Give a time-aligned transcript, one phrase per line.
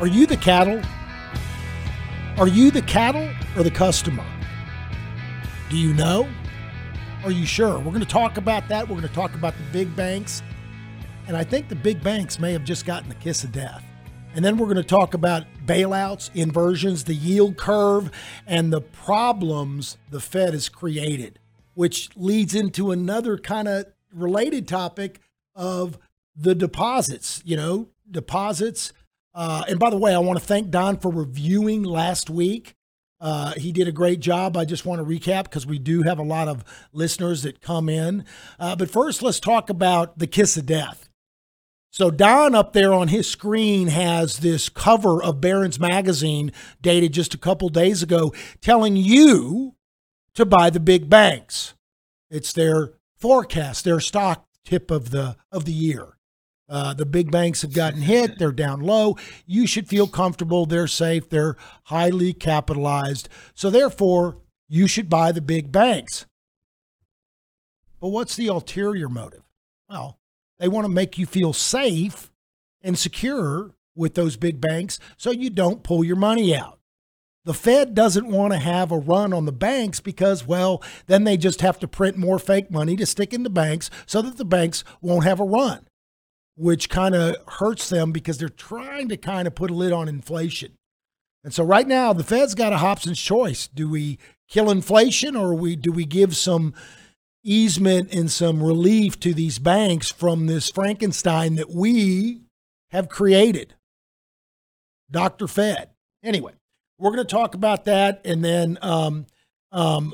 [0.00, 0.80] Are you the cattle?
[2.38, 4.24] Are you the cattle or the customer?
[5.68, 6.26] Do you know?
[7.22, 7.76] Are you sure?
[7.76, 8.88] We're going to talk about that.
[8.88, 10.42] We're going to talk about the big banks.
[11.28, 13.84] And I think the big banks may have just gotten the kiss of death.
[14.34, 18.10] And then we're going to talk about bailouts, inversions, the yield curve,
[18.46, 21.38] and the problems the Fed has created,
[21.74, 23.84] which leads into another kind of
[24.14, 25.20] related topic
[25.54, 25.98] of
[26.34, 28.94] the deposits, you know, deposits.
[29.34, 32.74] Uh, and by the way, I want to thank Don for reviewing last week.
[33.20, 34.56] Uh, he did a great job.
[34.56, 37.88] I just want to recap because we do have a lot of listeners that come
[37.88, 38.24] in.
[38.58, 41.10] Uh, but first, let's talk about the kiss of death.
[41.92, 47.34] So Don up there on his screen has this cover of Barron's magazine dated just
[47.34, 49.74] a couple days ago telling you
[50.34, 51.74] to buy the big banks.
[52.30, 56.16] It's their forecast, their stock tip of the of the year.
[56.70, 58.38] Uh, the big banks have gotten hit.
[58.38, 59.16] They're down low.
[59.44, 60.66] You should feel comfortable.
[60.66, 61.28] They're safe.
[61.28, 63.28] They're highly capitalized.
[63.54, 66.26] So, therefore, you should buy the big banks.
[68.00, 69.42] But what's the ulterior motive?
[69.88, 70.18] Well,
[70.60, 72.30] they want to make you feel safe
[72.80, 76.78] and secure with those big banks so you don't pull your money out.
[77.44, 81.36] The Fed doesn't want to have a run on the banks because, well, then they
[81.36, 84.44] just have to print more fake money to stick in the banks so that the
[84.44, 85.86] banks won't have a run,
[86.60, 90.08] which kind of hurts them because they're trying to kind of put a lid on
[90.08, 90.72] inflation.
[91.42, 93.66] And so right now, the Fed's got a Hobson's choice.
[93.66, 96.74] Do we kill inflation or we do we give some
[97.42, 102.42] easement and some relief to these banks from this Frankenstein that we
[102.90, 103.74] have created?
[105.10, 105.48] Dr.
[105.48, 105.88] Fed.
[106.22, 106.52] Anyway,
[106.98, 108.20] we're going to talk about that.
[108.24, 109.26] And then, um,
[109.72, 110.12] um,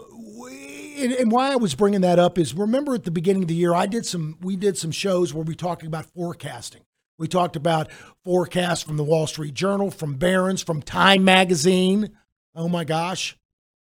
[0.97, 3.55] and, and why I was bringing that up is remember at the beginning of the
[3.55, 6.83] year, I did some, we did some shows where we talked about forecasting.
[7.19, 7.91] We talked about
[8.25, 12.11] forecasts from the Wall Street Journal, from Barron's, from Time Magazine.
[12.55, 13.39] Oh my gosh.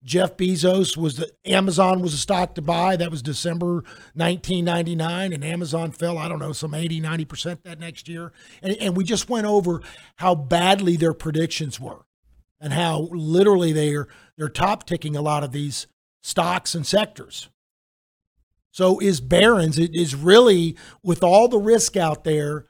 [0.03, 2.95] Jeff Bezos was the Amazon was a stock to buy.
[2.95, 3.83] That was December
[4.13, 8.31] 1999, and Amazon fell, I don't know, some 80, 90% that next year.
[8.63, 9.81] And, and we just went over
[10.15, 12.05] how badly their predictions were
[12.61, 15.87] and how literally they're they're top ticking a lot of these
[16.21, 17.49] stocks and sectors.
[18.71, 22.67] So is Barron's it is really with all the risk out there,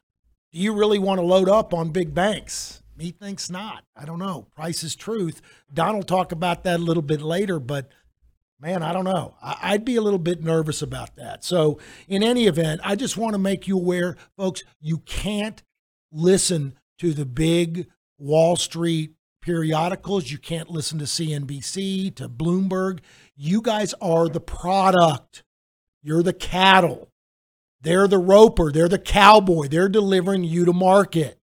[0.52, 2.82] do you really want to load up on big banks?
[2.98, 3.84] Me thinks not.
[3.96, 4.48] I don't know.
[4.56, 5.42] Price is truth.
[5.74, 7.90] Don will talk about that a little bit later, but
[8.60, 9.36] man, I don't know.
[9.42, 11.44] I'd be a little bit nervous about that.
[11.44, 15.64] So, in any event, I just want to make you aware, folks, you can't
[16.12, 17.88] listen to the big
[18.18, 19.14] Wall Street
[19.54, 20.30] periodicals.
[20.30, 23.00] You can't listen to CNBC, to Bloomberg.
[23.36, 25.42] You guys are the product.
[26.04, 27.10] You're the cattle.
[27.82, 28.72] They're the roper.
[28.72, 29.68] They're the cowboy.
[29.68, 31.40] They're delivering you to market.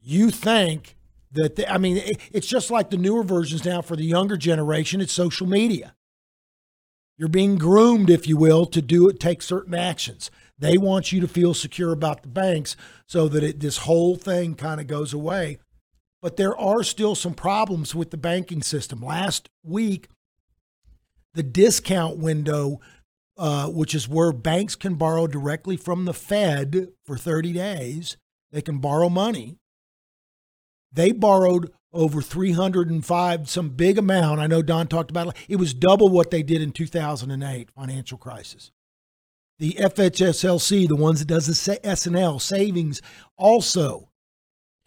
[0.00, 0.96] You think
[1.30, 4.36] that, the, I mean, it- it's just like the newer versions now for the younger
[4.36, 5.94] generation, it's social media.
[7.18, 10.28] You're being groomed, if you will, to do it, take certain actions.
[10.58, 12.74] They want you to feel secure about the banks
[13.06, 15.58] so that it, this whole thing kind of goes away.
[16.22, 19.02] But there are still some problems with the banking system.
[19.02, 20.08] Last week,
[21.34, 22.80] the discount window,
[23.36, 28.16] uh, which is where banks can borrow directly from the Fed for 30 days,
[28.52, 29.58] they can borrow money.
[30.92, 34.40] They borrowed over 305, some big amount.
[34.40, 35.34] I know Don talked about it.
[35.48, 38.70] It was double what they did in 2008 financial crisis.
[39.58, 43.02] The FHSLC, the ones that does the S&L savings,
[43.36, 44.10] also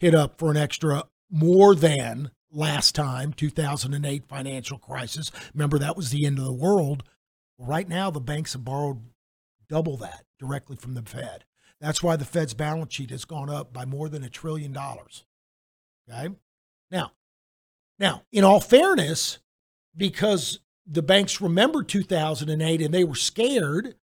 [0.00, 5.30] hit up for an extra more than last time 2008 financial crisis.
[5.54, 7.02] Remember that was the end of the world.
[7.58, 9.00] Right now, the banks have borrowed
[9.68, 11.44] double that directly from the Fed.
[11.80, 15.24] That's why the Fed's balance sheet has gone up by more than a trillion dollars.
[16.08, 16.34] Okay?
[16.90, 17.12] Now,
[17.98, 19.38] now, in all fairness,
[19.96, 23.96] because the banks remember 2008 and they were scared,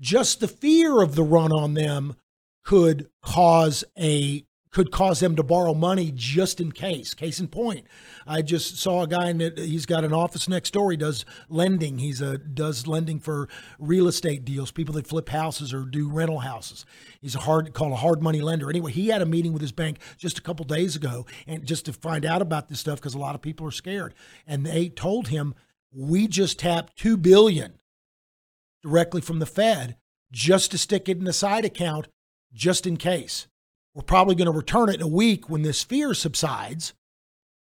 [0.00, 2.16] just the fear of the run on them
[2.64, 7.12] could cause a could cause them to borrow money just in case.
[7.12, 7.86] Case in point,
[8.26, 10.90] I just saw a guy it, he's got an office next door.
[10.90, 11.98] He does lending.
[11.98, 13.48] He's a does lending for
[13.78, 16.86] real estate deals, people that flip houses or do rental houses.
[17.20, 18.70] He's a hard called a hard money lender.
[18.70, 21.84] Anyway, he had a meeting with his bank just a couple days ago, and just
[21.84, 24.14] to find out about this stuff because a lot of people are scared,
[24.46, 25.54] and they told him
[25.94, 27.78] we just tapped two billion
[28.82, 29.96] directly from the Fed
[30.32, 32.08] just to stick it in a side account
[32.54, 33.46] just in case.
[33.94, 36.94] We're probably going to return it in a week when this fear subsides.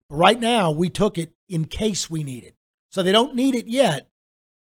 [0.09, 2.55] But right now, we took it in case we need it.
[2.89, 4.07] So they don't need it yet,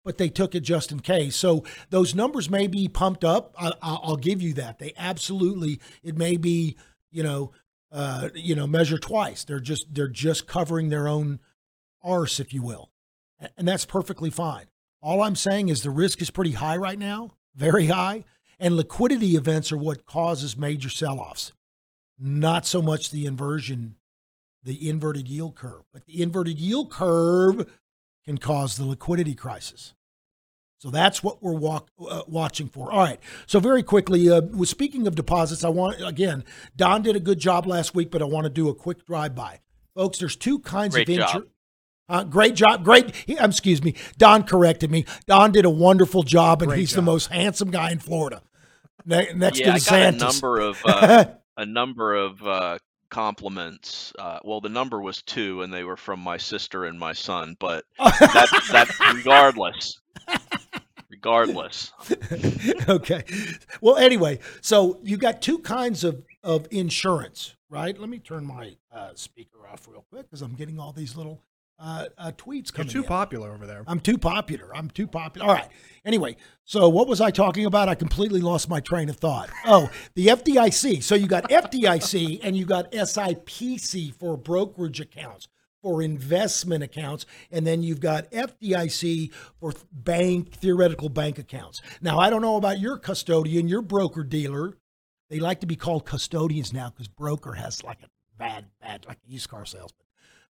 [0.04, 1.36] but they took it just in case.
[1.36, 3.54] So those numbers may be pumped up.
[3.58, 4.78] I, I- I'll give you that.
[4.78, 5.80] They absolutely.
[6.02, 6.76] It may be,
[7.10, 7.52] you know,
[7.92, 9.44] uh, you know, measure twice.
[9.44, 11.38] They're just they're just covering their own
[12.02, 12.90] arse, if you will,
[13.56, 14.66] and that's perfectly fine.
[15.00, 18.24] All I'm saying is the risk is pretty high right now, very high,
[18.58, 21.52] and liquidity events are what causes major sell-offs.
[22.18, 23.96] Not so much the inversion,
[24.62, 27.70] the inverted yield curve, but the inverted yield curve
[28.24, 29.94] can cause the liquidity crisis.
[30.78, 32.92] So that's what we're walk, uh, watching for.
[32.92, 33.18] All right.
[33.46, 36.44] So very quickly, uh, with speaking of deposits, I want again,
[36.76, 39.34] Don did a good job last week, but I want to do a quick drive
[39.34, 39.60] by,
[39.94, 40.18] folks.
[40.18, 41.50] There's two kinds Great of insurance.
[42.08, 42.84] Uh, great job.
[42.84, 43.14] Great.
[43.14, 43.94] He, um, excuse me.
[44.16, 45.04] Don corrected me.
[45.26, 48.42] Don did a wonderful job, and Great he's the most handsome guy in Florida.
[49.04, 51.24] Ne- next yeah, to I got a number of uh,
[51.56, 52.78] a number of uh,
[53.10, 54.12] compliments.
[54.18, 57.56] Uh, well, the number was two, and they were from my sister and my son.
[57.58, 60.00] But that that regardless,
[61.10, 61.92] regardless,
[62.88, 63.24] okay.
[63.80, 67.98] Well, anyway, so you got two kinds of, of insurance, right?
[67.98, 71.42] Let me turn my uh, speaker off real quick because I'm getting all these little
[71.78, 72.88] uh, uh, tweets coming.
[72.88, 73.08] You're too in.
[73.08, 73.84] popular over there.
[73.86, 74.74] I'm too popular.
[74.74, 75.48] I'm too popular.
[75.48, 75.68] All right.
[76.04, 77.88] Anyway, so what was I talking about?
[77.88, 79.50] I completely lost my train of thought.
[79.66, 81.02] Oh, the FDIC.
[81.02, 85.48] So you got FDIC and you got SIPC for brokerage accounts,
[85.82, 91.82] for investment accounts, and then you've got FDIC for bank theoretical bank accounts.
[92.00, 94.78] Now, I don't know about your custodian, your broker dealer.
[95.28, 98.08] They like to be called custodians now because broker has like a
[98.38, 100.05] bad, bad, like a used car salesman.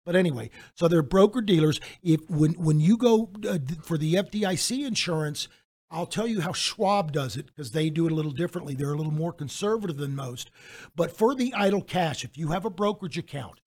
[0.05, 1.81] But anyway, so they're broker dealers.
[2.03, 5.49] If when when you go uh, for the FDIC insurance,
[5.91, 8.75] I'll tell you how Schwab does it because they do it a little differently.
[8.75, 10.51] They're a little more conservative than most.
[10.95, 13.61] But for the idle cash, if you have a brokerage account,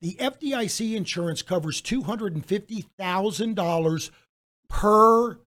[0.00, 4.10] the FDIC insurance covers two hundred and fifty thousand dollars
[4.68, 5.38] per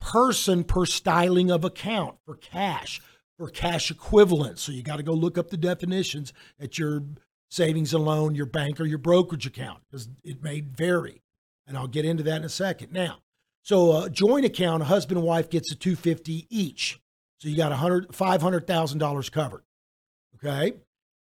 [0.00, 3.00] person per styling of account for cash
[3.36, 4.58] for cash equivalent.
[4.58, 7.02] So you got to go look up the definitions at your
[7.50, 11.20] savings and loan, your bank, or your brokerage account because it may vary.
[11.66, 12.92] And I'll get into that in a second.
[12.92, 13.18] Now,
[13.62, 16.98] so a joint account, a husband and wife gets a 250 each.
[17.38, 19.62] So you got a hundred five hundred thousand dollars covered.
[20.36, 20.74] Okay.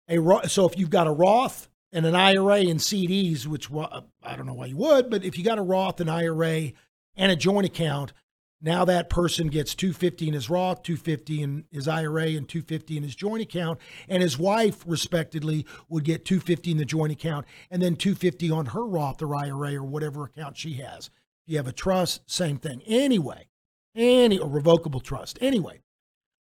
[0.07, 4.45] A so if you've got a Roth and an IRA and CDs, which I don't
[4.45, 6.71] know why you would, but if you got a Roth, an IRA,
[7.15, 8.13] and a joint account,
[8.61, 13.03] now that person gets 250 in his Roth, 250 in his IRA, and 250 in
[13.03, 17.81] his joint account, and his wife, respectively, would get 250 in the joint account, and
[17.81, 21.07] then 250 on her Roth or IRA or whatever account she has.
[21.45, 22.81] If you have a trust, same thing.
[22.85, 23.47] Anyway,
[23.95, 25.37] any or revocable trust.
[25.41, 25.81] Anyway,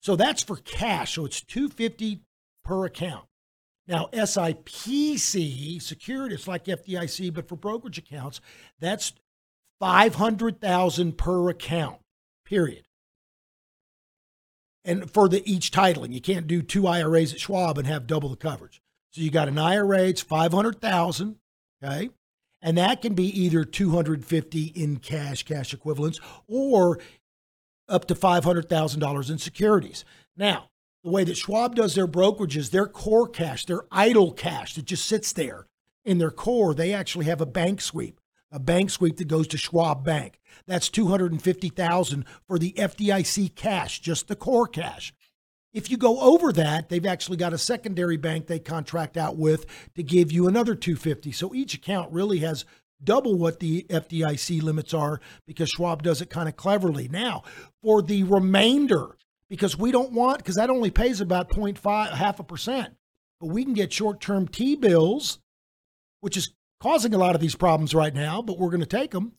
[0.02, 1.16] so that's for cash.
[1.16, 2.22] So it's 250
[2.64, 3.26] per account.
[3.88, 8.40] Now, SIPC, secured, it's like FDIC, but for brokerage accounts,
[8.80, 9.14] that's
[9.80, 11.98] 500,000 per account,
[12.46, 12.86] period.
[14.86, 18.30] And for the each titling, you can't do two IRAs at Schwab and have double
[18.30, 18.82] the coverage.
[19.12, 21.38] So you got an IRA, it's 500,000,
[21.84, 22.10] okay?
[22.62, 27.00] And that can be either 250 in cash, cash equivalents, or
[27.88, 30.06] up to $500,000 in securities.
[30.36, 30.70] Now,
[31.04, 35.06] the way that Schwab does their brokerages, their core cash, their idle cash that just
[35.06, 35.68] sits there
[36.06, 38.20] in their core, they actually have a bank sweep,
[38.54, 40.40] a bank sweep that goes to Schwab Bank.
[40.68, 45.14] That's 250,000 for the FDIC cash, just the core cash.
[45.74, 49.66] If you go over that, they've actually got a secondary bank they contract out with
[49.96, 51.32] to give you another 250.
[51.32, 52.64] So each account really has
[53.04, 57.08] double what the FDIC limits are because Schwab does it kind of cleverly.
[57.08, 57.44] Now,
[57.82, 59.18] for the remainder,
[59.50, 62.96] because we don't want because that only pays about 0.5 half a percent,
[63.40, 65.40] but we can get short-term T bills,
[66.22, 69.12] which is causing a lot of these problems right now, but we're going to take
[69.12, 69.32] them.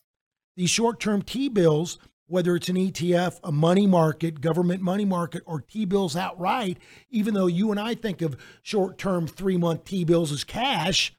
[0.56, 5.60] These short-term T bills whether it's an ETF, a money market, government money market, or
[5.60, 6.78] T bills outright,
[7.10, 11.14] even though you and I think of short term three month T bills as cash,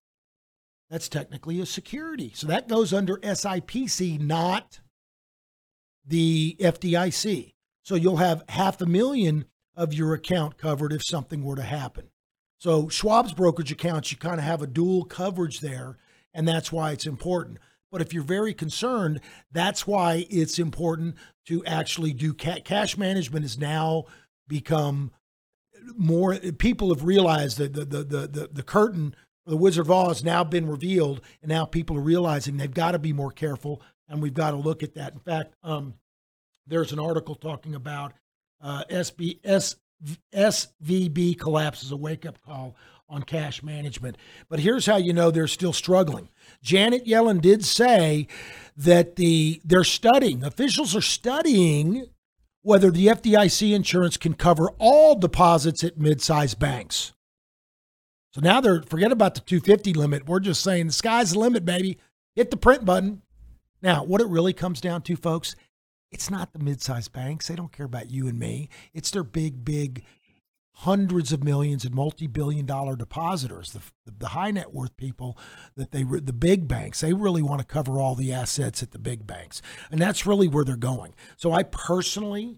[0.89, 2.31] that's technically a security.
[2.33, 4.79] So that goes under SIPC, not
[6.05, 7.53] the FDIC.
[7.83, 12.09] So you'll have half a million of your account covered if something were to happen.
[12.57, 15.97] So Schwab's brokerage accounts, you kind of have a dual coverage there,
[16.35, 17.57] and that's why it's important.
[17.91, 21.15] But if you're very concerned, that's why it's important
[21.47, 24.03] to actually do ca- cash management has now
[24.47, 25.11] become
[25.95, 29.15] more people have realized that the the the the, the curtain
[29.45, 32.91] the Wizard of Oz has now been revealed, and now people are realizing they've got
[32.91, 35.13] to be more careful, and we've got to look at that.
[35.13, 35.93] In fact, um,
[36.67, 38.13] there's an article talking about
[38.61, 39.75] uh, SB, S,
[40.33, 42.75] SVB collapse as a wake up call
[43.07, 44.17] on cash management.
[44.49, 46.29] But here's how you know they're still struggling.
[46.61, 48.27] Janet Yellen did say
[48.75, 52.07] that the they're studying, officials are studying
[52.61, 57.13] whether the FDIC insurance can cover all deposits at mid-sized banks.
[58.33, 60.27] So now they're forget about the 250 limit.
[60.27, 61.99] We're just saying the sky's the limit, baby.
[62.35, 63.21] Hit the print button.
[63.81, 65.55] Now, what it really comes down to, folks,
[66.11, 67.47] it's not the mid-sized banks.
[67.47, 68.69] They don't care about you and me.
[68.93, 70.03] It's their big, big
[70.79, 75.37] hundreds of millions and multi-billion dollar depositors, the, the high net worth people
[75.75, 76.99] that they the big banks.
[77.01, 79.61] They really want to cover all the assets at the big banks.
[79.89, 81.13] And that's really where they're going.
[81.37, 82.57] So I personally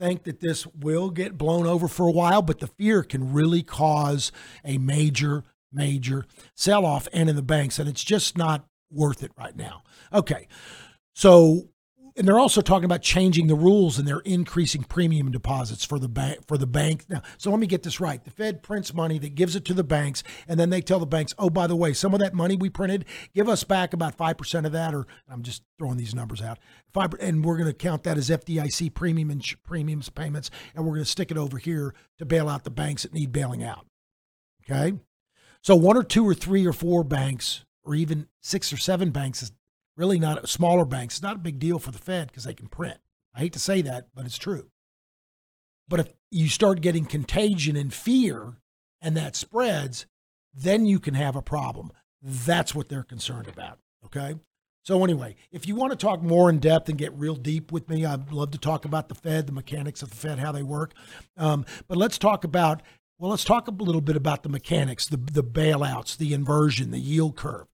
[0.00, 3.62] think that this will get blown over for a while, but the fear can really
[3.62, 4.32] cause
[4.64, 6.26] a major, major
[6.56, 7.78] sell off and in the banks.
[7.78, 9.84] And it's just not worth it right now.
[10.12, 10.48] Okay.
[11.14, 11.68] So
[12.16, 16.08] and they're also talking about changing the rules and they're increasing premium deposits for the
[16.08, 17.04] bank for the bank.
[17.08, 18.22] Now, so let me get this right.
[18.22, 21.06] The Fed prints money that gives it to the banks, and then they tell the
[21.06, 23.04] banks, "Oh, by the way, some of that money we printed,
[23.34, 26.58] give us back about five percent of that." Or I'm just throwing these numbers out.
[26.92, 30.92] Five, and we're going to count that as FDIC premium and premiums payments, and we're
[30.92, 33.86] going to stick it over here to bail out the banks that need bailing out.
[34.64, 34.98] Okay,
[35.62, 39.42] so one or two or three or four banks, or even six or seven banks
[39.42, 39.52] is
[39.96, 41.14] really not smaller banks.
[41.14, 42.98] It's not a big deal for the Fed because they can print.
[43.34, 44.70] I hate to say that, but it's true.
[45.88, 48.58] But if you start getting contagion and fear
[49.00, 50.06] and that spreads,
[50.54, 51.92] then you can have a problem.
[52.22, 53.78] That's what they're concerned about.
[54.04, 54.36] Okay.
[54.84, 57.88] So, anyway, if you want to talk more in depth and get real deep with
[57.88, 60.64] me, I'd love to talk about the Fed, the mechanics of the Fed, how they
[60.64, 60.92] work.
[61.36, 62.82] Um, but let's talk about,
[63.18, 66.98] well, let's talk a little bit about the mechanics, the, the bailouts, the inversion, the
[66.98, 67.66] yield curve.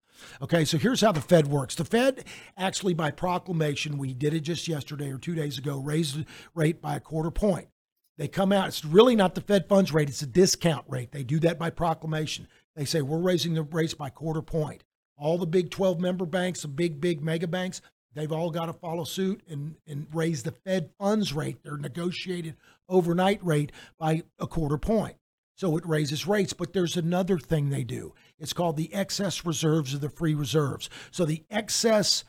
[0.43, 1.75] Okay, so here's how the Fed works.
[1.75, 2.25] The Fed
[2.57, 6.81] actually, by proclamation, we did it just yesterday or two days ago, raised the rate
[6.81, 7.69] by a quarter point.
[8.17, 11.13] They come out, it's really not the Fed funds rate, it's a discount rate.
[11.13, 12.49] They do that by proclamation.
[12.75, 14.83] They say, we're raising the rates by quarter point.
[15.17, 17.81] All the big 12 member banks, the big, big mega banks,
[18.15, 22.57] they've all got to follow suit and, and raise the Fed funds rate, their negotiated
[22.89, 25.17] overnight rate, by a quarter point.
[25.55, 26.53] So it raises rates.
[26.53, 28.15] But there's another thing they do.
[28.39, 30.89] It's called the excess reserves or the free reserves.
[31.11, 32.25] So the excess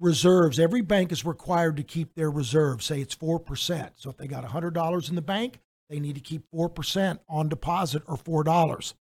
[0.00, 2.84] reserves, every bank is required to keep their reserves.
[2.84, 3.90] Say it's 4%.
[3.96, 8.02] So if they got $100 in the bank, they need to keep 4% on deposit
[8.06, 8.94] or $4.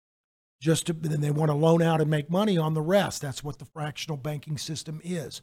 [0.61, 3.21] Just to, then they want to loan out and make money on the rest.
[3.21, 5.41] That's what the fractional banking system is.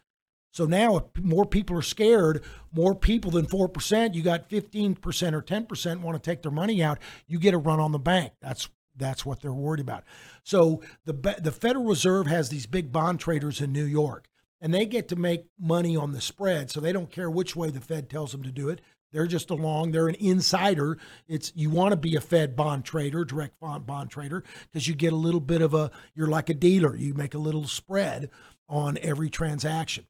[0.53, 4.99] So now, if more people are scared, more people than 4%, you got 15%
[5.33, 8.33] or 10% want to take their money out, you get a run on the bank.
[8.41, 10.05] That's that's what they're worried about.
[10.45, 14.29] So the the Federal Reserve has these big bond traders in New York,
[14.61, 16.71] and they get to make money on the spread.
[16.71, 18.81] So they don't care which way the Fed tells them to do it.
[19.13, 19.93] They're just along.
[19.93, 20.97] They're an insider.
[21.29, 24.95] It's you want to be a Fed bond trader, direct bond bond trader, because you
[24.95, 25.91] get a little bit of a.
[26.15, 26.97] You're like a dealer.
[26.97, 28.31] You make a little spread
[28.69, 30.07] on every transaction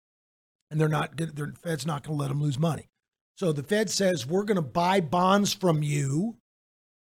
[0.73, 2.89] and they're not the Fed's not going to let them lose money.
[3.37, 6.39] So the Fed says we're going to buy bonds from you,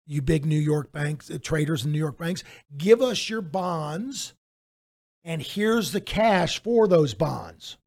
[0.10, 2.44] you big New York banks, uh, traders in New York banks.
[2.78, 4.34] Give us your bonds,
[5.24, 7.78] and here's the cash for those bonds.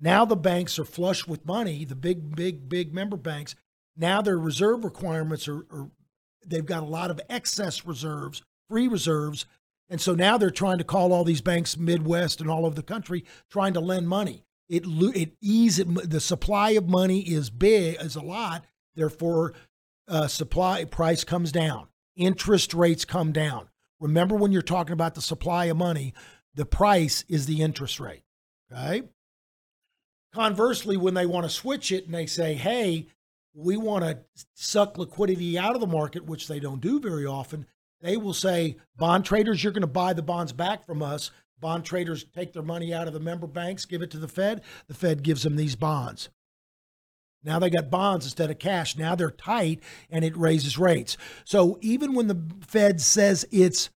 [0.00, 1.84] Now the banks are flush with money.
[1.84, 3.54] The big, big, big member banks.
[3.96, 5.90] Now their reserve requirements are, are
[6.46, 9.46] they've got a lot of excess reserves, free reserves,
[9.88, 12.82] and so now they're trying to call all these banks, Midwest and all over the
[12.82, 18.16] country, trying to lend money it it eases the supply of money is big is
[18.16, 19.52] a lot therefore
[20.08, 23.68] uh, supply price comes down interest rates come down
[24.00, 26.12] remember when you're talking about the supply of money
[26.54, 28.22] the price is the interest rate
[28.72, 29.02] okay
[30.32, 33.06] conversely when they want to switch it and they say hey
[33.54, 34.18] we want to
[34.54, 37.66] suck liquidity out of the market which they don't do very often
[38.00, 41.30] they will say bond traders you're going to buy the bonds back from us
[41.64, 44.60] Bond traders take their money out of the member banks, give it to the Fed.
[44.86, 46.28] The Fed gives them these bonds.
[47.44, 48.96] Now they got bonds instead of cash.
[48.96, 51.16] Now they're tight and it raises rates.
[51.44, 53.90] So even when the Fed says it's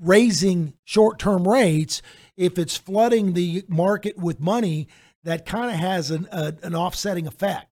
[0.00, 2.02] raising short term rates,
[2.36, 4.88] if it's flooding the market with money,
[5.24, 7.68] that kind of has an, a, an offsetting effect.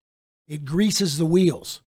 [0.47, 1.83] It greases the wheels.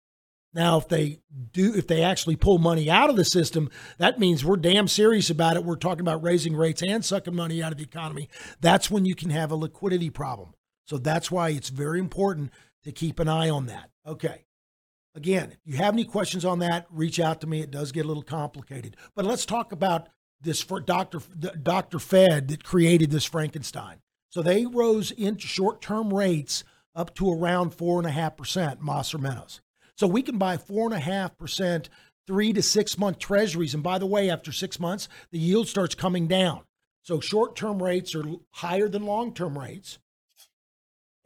[0.55, 1.21] Now, if they
[1.53, 5.29] do, if they actually pull money out of the system, that means we're damn serious
[5.31, 5.65] about it.
[5.65, 8.29] We're talking about raising rates and sucking money out of the economy.
[8.61, 10.55] That's when you can have a liquidity problem.
[10.87, 12.51] So that's why it's very important
[12.89, 13.91] to keep an eye on that.
[14.07, 14.47] Okay.
[15.15, 17.61] Again, if you have any questions on that, reach out to me.
[17.61, 18.97] It does get a little complicated.
[19.15, 20.09] But let's talk about
[20.41, 21.21] this for Dr.
[21.63, 21.99] Dr.
[21.99, 23.99] Fed that created this Frankenstein.
[24.31, 26.65] So they rose into short-term rates
[26.95, 29.61] up to around four and a half percent, Moss or Meadows.
[29.95, 31.91] So we can buy four and a half percent
[32.27, 33.75] three to six month treasuries.
[33.75, 36.63] And by the way, after six months, the yield starts coming down.
[37.03, 39.99] So short term rates are higher than long term rates.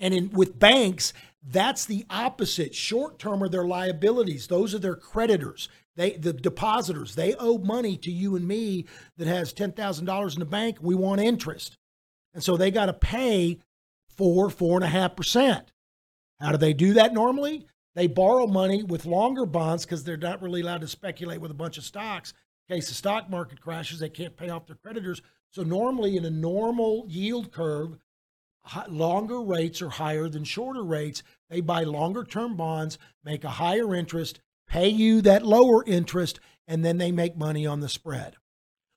[0.00, 1.12] And in with banks,
[1.44, 2.74] that's the opposite.
[2.74, 4.46] Short term are their liabilities.
[4.46, 5.68] Those are their creditors.
[5.96, 7.14] They the depositors.
[7.14, 10.78] They owe money to you and me that has ten thousand dollars in the bank.
[10.80, 11.76] We want interest.
[12.34, 13.58] And so they got to pay
[14.08, 15.72] four, four and a half percent.
[16.40, 17.66] How do they do that normally?
[17.94, 21.54] They borrow money with longer bonds because they're not really allowed to speculate with a
[21.54, 22.32] bunch of stocks.
[22.68, 25.20] In case the stock market crashes, they can't pay off their creditors.
[25.50, 27.98] So normally in a normal yield curve,
[28.88, 31.22] longer rates are higher than shorter rates.
[31.50, 36.84] They buy longer term bonds, make a higher interest, pay you that lower interest, and
[36.84, 38.36] then they make money on the spread.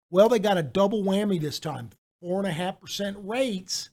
[0.10, 1.90] Well, they got a double whammy this time.
[2.22, 3.90] Four and a half percent rates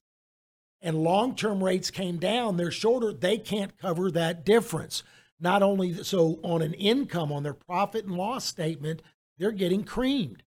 [0.82, 5.02] and long term rates came down, they're shorter, they can't cover that difference.
[5.40, 9.00] Not only so on an income, on their profit and loss statement,
[9.38, 10.42] they're getting creamed.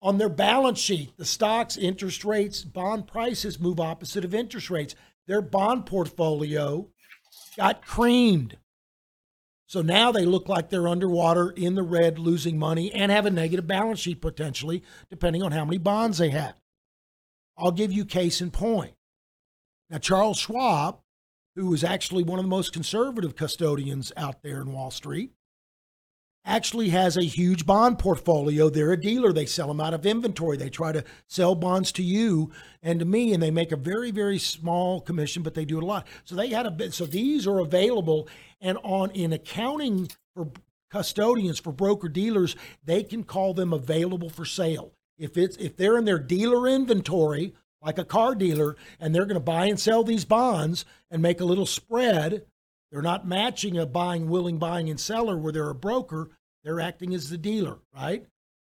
[0.00, 4.94] On their balance sheet, the stocks, interest rates, bond prices move opposite of interest rates.
[5.26, 6.88] Their bond portfolio
[7.56, 8.56] got creamed.
[9.66, 13.30] So now they look like they're underwater in the red, losing money, and have a
[13.30, 16.54] negative balance sheet potentially, depending on how many bonds they have.
[17.58, 18.94] I'll give you case in point.
[19.90, 21.00] Now, Charles Schwab,
[21.56, 25.32] who was actually one of the most conservative custodians out there in Wall Street,
[26.48, 28.70] actually has a huge bond portfolio.
[28.70, 29.32] They're a dealer.
[29.32, 30.56] They sell them out of inventory.
[30.56, 32.50] They try to sell bonds to you
[32.82, 35.82] and to me, and they make a very, very small commission, but they do it
[35.82, 36.06] a lot.
[36.24, 36.94] So they had a bit.
[36.94, 38.28] So these are available,
[38.60, 40.48] and on in accounting for
[40.90, 44.92] custodians for broker dealers, they can call them available for sale.
[45.18, 49.34] If it's if they're in their dealer inventory, like a car dealer, and they're going
[49.34, 52.46] to buy and sell these bonds and make a little spread,
[52.90, 56.30] they're not matching a buying, willing buying and seller where they're a broker.
[56.64, 58.26] They're acting as the dealer, right?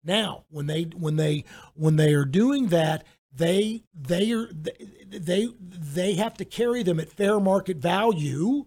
[0.04, 6.14] Now, when they when they when they are doing that, they they are they they
[6.14, 8.66] have to carry them at fair market value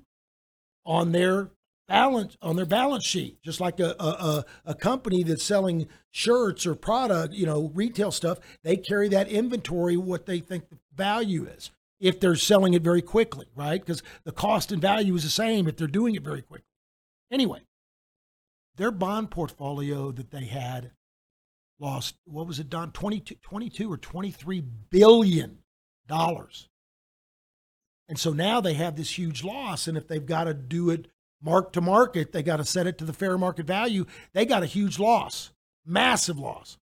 [0.85, 1.51] on their
[1.87, 6.73] balance on their balance sheet, just like a, a, a, company that's selling shirts or
[6.73, 8.39] product, you know, retail stuff.
[8.63, 11.69] They carry that inventory what they think the value is
[11.99, 13.79] if they're selling it very quickly, right?
[13.79, 16.65] Because the cost and value is the same if they're doing it very quickly.
[17.29, 17.61] Anyway,
[18.75, 20.91] their bond portfolio that they had
[21.79, 22.91] lost what was it Don?
[22.91, 25.59] 22, 22 or 23 billion
[26.07, 26.69] dollars.
[28.07, 31.07] And so now they have this huge loss and if they've got to do it
[31.41, 34.61] mark to market they got to set it to the fair market value they got
[34.61, 35.51] a huge loss
[35.85, 36.77] massive loss.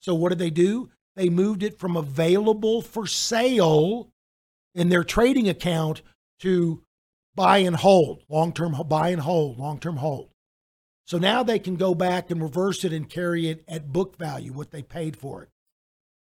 [0.00, 0.90] So what did they do?
[1.16, 4.10] They moved it from available for sale
[4.74, 6.02] in their trading account
[6.40, 6.82] to
[7.34, 10.30] buy and hold long term buy and hold long term hold
[11.10, 14.52] so now they can go back and reverse it and carry it at book value,
[14.52, 15.48] what they paid for it,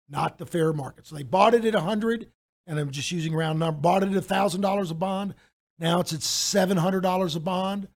[0.09, 1.07] not the fair market.
[1.07, 2.27] So they bought it at 100,
[2.67, 5.35] and I'm just using round number, bought it at $1,000 a bond.
[5.79, 7.89] Now it's at $700 a bond.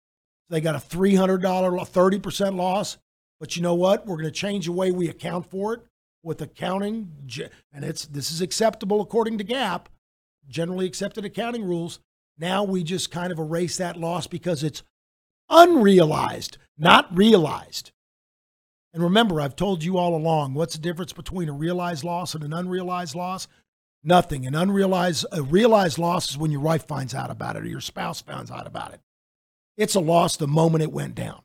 [0.50, 2.98] They got a $300, 30% loss.
[3.40, 4.06] But you know what?
[4.06, 5.80] We're going to change the way we account for it
[6.22, 7.10] with accounting,
[7.72, 9.86] and it's this is acceptable according to GAAP,
[10.46, 12.00] generally accepted accounting rules.
[12.36, 14.82] Now we just kind of erase that loss because it's
[15.48, 17.92] unrealized, not realized.
[18.94, 22.44] And remember, I've told you all along what's the difference between a realized loss and
[22.44, 23.48] an unrealized loss?
[24.04, 24.46] Nothing.
[24.46, 27.80] An unrealized, a realized loss is when your wife finds out about it or your
[27.80, 29.00] spouse finds out about it.
[29.76, 31.42] It's a loss the moment it went down.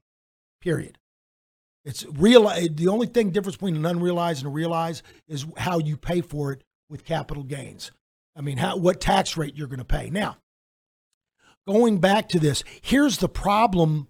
[0.61, 0.97] Period.
[1.85, 2.49] It's real.
[2.49, 6.21] Eh, the only thing difference between an unrealized and a realized is how you pay
[6.21, 7.91] for it with capital gains.
[8.35, 10.09] I mean, how, what tax rate you're going to pay.
[10.09, 10.37] Now,
[11.67, 14.09] going back to this, here's the problem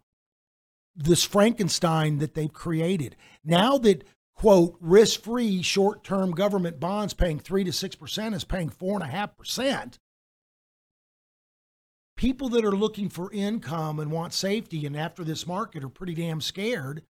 [0.97, 3.15] this Frankenstein that they've created.
[3.45, 4.03] Now that,
[4.35, 9.99] quote, risk free short term government bonds paying 3 to 6% is paying 4.5%,
[12.15, 16.15] people that are looking for income and want safety and after this market are pretty
[16.15, 17.03] damn scared.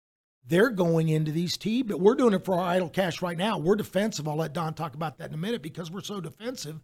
[0.46, 3.56] They're going into these T, but we're doing it for our idle cash right now.
[3.56, 4.28] We're defensive.
[4.28, 6.80] I'll let Don talk about that in a minute because we're so defensive.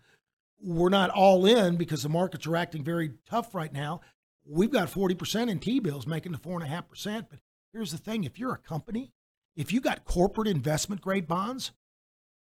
[0.62, 4.00] We're not all in because the markets are acting very tough right now.
[4.50, 7.26] We've got 40% in T bills making the 4.5%.
[7.30, 7.38] But
[7.72, 9.12] here's the thing if you're a company,
[9.56, 11.70] if you got corporate investment grade bonds,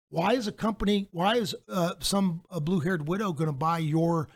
[0.09, 4.27] why is a company, why is uh, some blue haired widow going to buy your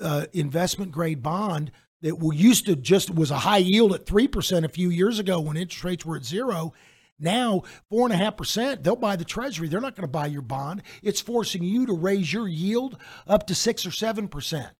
[0.00, 4.68] uh, investment grade bond that used to just was a high yield at 3% a
[4.68, 6.72] few years ago when interest rates were at zero?
[7.18, 9.68] Now, 4.5%, they'll buy the treasury.
[9.68, 10.82] They're not going to buy your bond.
[11.02, 14.70] It's forcing you to raise your yield up to 6 or 7%.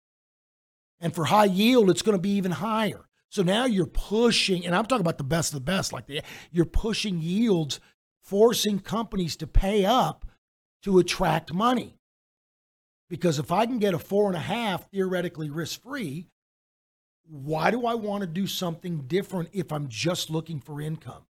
[1.00, 3.06] And for high yield, it's going to be even higher.
[3.28, 6.22] So now you're pushing, and I'm talking about the best of the best, like the,
[6.50, 7.80] you're pushing yields,
[8.22, 10.24] forcing companies to pay up
[10.82, 11.98] to attract money.
[13.09, 16.28] Because if I can get a four and a half theoretically risk free,
[17.28, 21.26] why do I want to do something different if I'm just looking for income?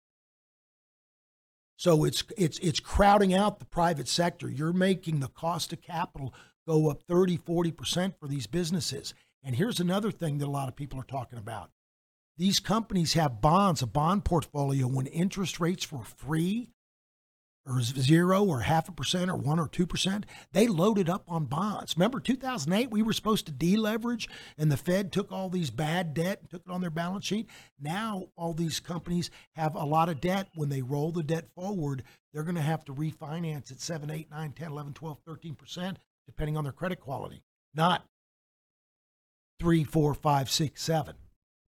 [1.78, 4.50] So it's it's it's crowding out the private sector.
[4.50, 6.34] You're making the cost of capital
[6.68, 9.14] go up 30, 40% for these businesses.
[9.46, 11.70] And here's another thing that a lot of people are talking about.
[12.38, 16.70] These companies have bonds, a bond portfolio when interest rates were free
[17.68, 21.46] or zero or half a percent or one or two percent, they loaded up on
[21.46, 21.96] bonds.
[21.96, 24.28] Remember 2008, we were supposed to deleverage
[24.58, 27.48] and the Fed took all these bad debt and took it on their balance sheet.
[27.80, 30.50] Now all these companies have a lot of debt.
[30.56, 32.04] When they roll the debt forward,
[32.34, 36.00] they're going to have to refinance at 7, 8, 9, 10, 11, 12, 13 percent,
[36.26, 37.42] depending on their credit quality.
[37.74, 38.06] Not
[39.60, 41.16] three, four, five, six, seven.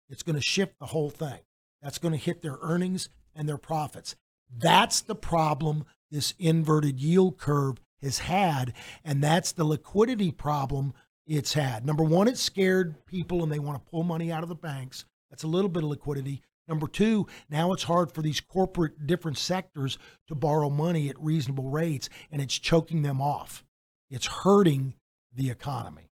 [0.08, 1.40] It's going to shift the whole thing.
[1.82, 4.16] That's going to hit their earnings and their profits.
[4.56, 8.72] That's the problem this inverted yield curve has had,
[9.04, 10.94] and that's the liquidity problem
[11.26, 11.84] it's had.
[11.84, 15.04] Number one, it scared people and they want to pull money out of the banks.
[15.30, 16.42] That's a little bit of liquidity.
[16.68, 21.70] Number two, now it's hard for these corporate different sectors to borrow money at reasonable
[21.70, 23.64] rates, and it's choking them off.
[24.10, 24.94] It's hurting
[25.32, 26.10] the economy.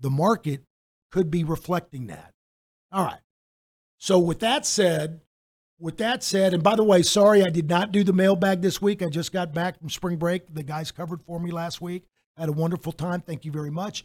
[0.00, 0.62] The market
[1.10, 2.32] could be reflecting that.
[2.92, 3.20] All right.
[3.98, 5.20] So, with that said,
[5.78, 8.80] with that said, and by the way, sorry I did not do the mailbag this
[8.80, 9.02] week.
[9.02, 10.52] I just got back from spring break.
[10.52, 12.04] The guys covered for me last week.
[12.36, 13.20] Had a wonderful time.
[13.20, 14.04] Thank you very much.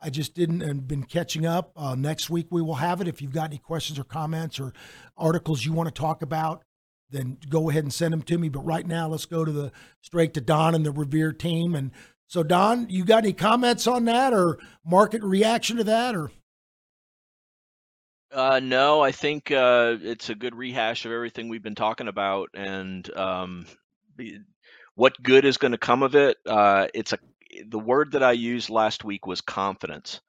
[0.00, 1.70] I just didn't and been catching up.
[1.76, 3.08] Uh, next week we will have it.
[3.08, 4.72] If you've got any questions or comments or
[5.16, 6.64] articles you want to talk about,
[7.10, 8.48] then go ahead and send them to me.
[8.48, 11.74] But right now, let's go to the straight to Don and the Revere team.
[11.74, 11.92] And
[12.32, 16.30] so, Don, you got any comments on that or market reaction to that or?
[18.32, 22.48] Uh, no, I think uh, it's a good rehash of everything we've been talking about,
[22.54, 23.66] and um,
[24.94, 26.38] what good is going to come of it?
[26.46, 27.18] Uh, it's a
[27.68, 30.22] the word that I used last week was confidence,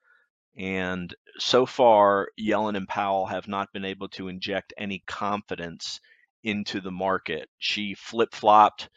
[0.58, 6.00] and so far, Yellen and Powell have not been able to inject any confidence
[6.42, 7.48] into the market.
[7.56, 8.90] She flip flopped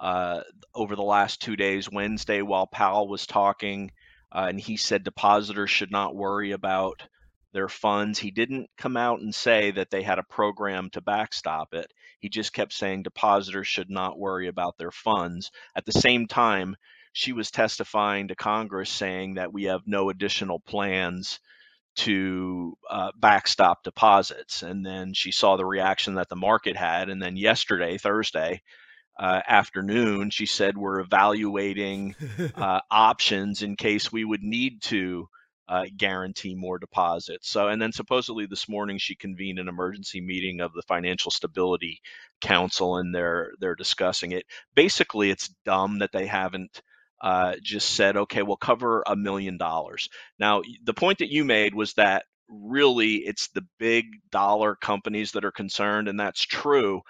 [0.00, 0.42] uh,
[0.74, 1.90] over the last two days.
[1.90, 3.92] Wednesday, while Powell was talking,
[4.32, 7.02] uh, and he said depositors should not worry about
[7.52, 8.18] their funds.
[8.18, 11.92] He didn't come out and say that they had a program to backstop it.
[12.20, 15.50] He just kept saying depositors should not worry about their funds.
[15.76, 16.76] At the same time,
[17.12, 21.40] she was testifying to Congress saying that we have no additional plans
[21.96, 24.62] to uh, backstop deposits.
[24.62, 27.10] And then she saw the reaction that the market had.
[27.10, 28.62] And then yesterday, Thursday,
[29.20, 32.16] uh, afternoon, she said we're evaluating
[32.56, 35.28] uh, options in case we would need to
[35.68, 37.50] uh, guarantee more deposits.
[37.50, 42.00] So, and then supposedly this morning she convened an emergency meeting of the Financial Stability
[42.40, 44.46] Council, and they're they're discussing it.
[44.74, 46.80] Basically, it's dumb that they haven't
[47.20, 50.08] uh, just said, okay, we'll cover a million dollars.
[50.38, 55.44] Now, the point that you made was that really it's the big dollar companies that
[55.44, 57.02] are concerned, and that's true.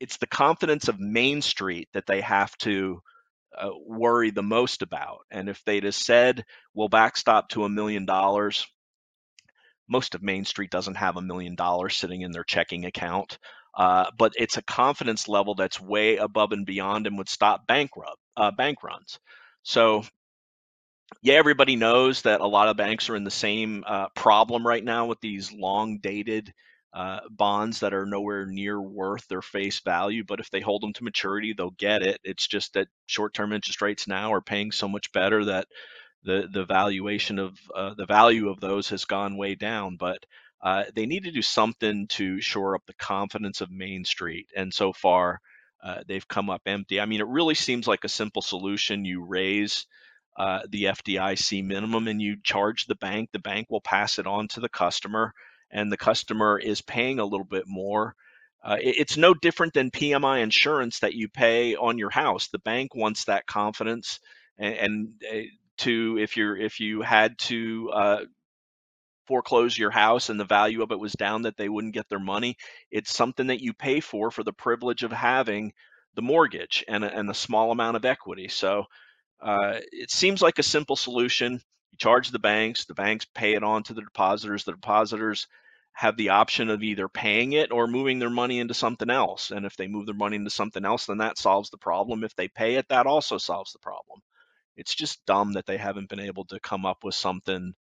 [0.00, 3.02] It's the confidence of Main Street that they have to
[3.56, 5.20] uh, worry the most about.
[5.30, 8.66] And if they'd have said, we'll backstop to a million dollars,
[9.88, 13.38] most of Main Street doesn't have a million dollars sitting in their checking account.
[13.74, 17.90] Uh, but it's a confidence level that's way above and beyond and would stop bank,
[17.96, 19.18] rub, uh, bank runs.
[19.62, 20.04] So,
[21.22, 24.84] yeah, everybody knows that a lot of banks are in the same uh, problem right
[24.84, 26.52] now with these long dated
[26.92, 30.24] uh, bonds that are nowhere near worth their face value.
[30.24, 32.20] But if they hold them to maturity, they'll get it.
[32.24, 35.66] It's just that short-term interest rates now are paying so much better that
[36.24, 39.96] the the valuation of uh, the value of those has gone way down.
[39.96, 40.24] But
[40.62, 44.48] uh, they need to do something to shore up the confidence of Main Street.
[44.56, 45.40] And so far,
[45.82, 47.00] uh, they've come up empty.
[47.00, 49.04] I mean, it really seems like a simple solution.
[49.04, 49.86] You raise
[50.36, 54.48] uh, the FDIC minimum and you charge the bank, the bank will pass it on
[54.48, 55.32] to the customer,
[55.70, 58.14] and the customer is paying a little bit more.
[58.62, 62.48] Uh, it- it's no different than PMI insurance that you pay on your house.
[62.48, 64.20] The bank wants that confidence,
[64.58, 65.46] and, and uh,
[65.78, 68.24] to if you're if you had to uh,
[69.26, 72.18] foreclose your house and the value of it was down, that they wouldn't get their
[72.18, 72.56] money.
[72.90, 75.72] It's something that you pay for for the privilege of having
[76.14, 78.48] the mortgage and a, and a small amount of equity.
[78.48, 78.84] So
[79.42, 81.60] uh, it seems like a simple solution.
[81.92, 84.64] You charge the banks, the banks pay it on to the depositors.
[84.64, 85.46] The depositors
[85.92, 89.50] have the option of either paying it or moving their money into something else.
[89.50, 92.22] And if they move their money into something else, then that solves the problem.
[92.22, 94.20] If they pay it, that also solves the problem.
[94.76, 97.74] It's just dumb that they haven't been able to come up with something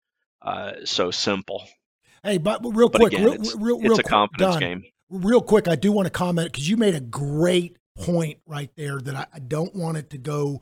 [0.43, 1.64] uh, so simple.
[2.23, 4.61] Hey, but real But quick, again, real, it's, real, it's real a quick, confidence Don,
[4.61, 4.85] game.
[5.11, 9.01] real quick, I do want to comment because you made a great point right there
[9.01, 10.61] that I, I don't want it to go.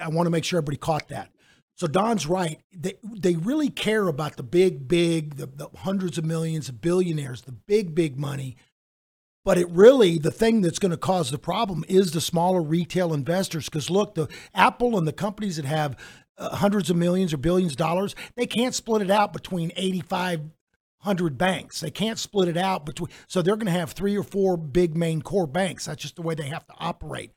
[0.00, 1.32] I want to make sure everybody caught that.
[1.78, 2.60] So Don's right.
[2.76, 7.42] They they really care about the big, big, the, the hundreds of millions of billionaires,
[7.42, 8.56] the big, big money.
[9.44, 13.14] But it really, the thing that's going to cause the problem is the smaller retail
[13.14, 13.66] investors.
[13.66, 15.96] Because look, the Apple and the companies that have
[16.36, 21.38] uh, hundreds of millions or billions of dollars, they can't split it out between 8,500
[21.38, 21.78] banks.
[21.78, 24.96] They can't split it out between, so they're going to have three or four big
[24.96, 25.86] main core banks.
[25.86, 27.30] That's just the way they have to operate.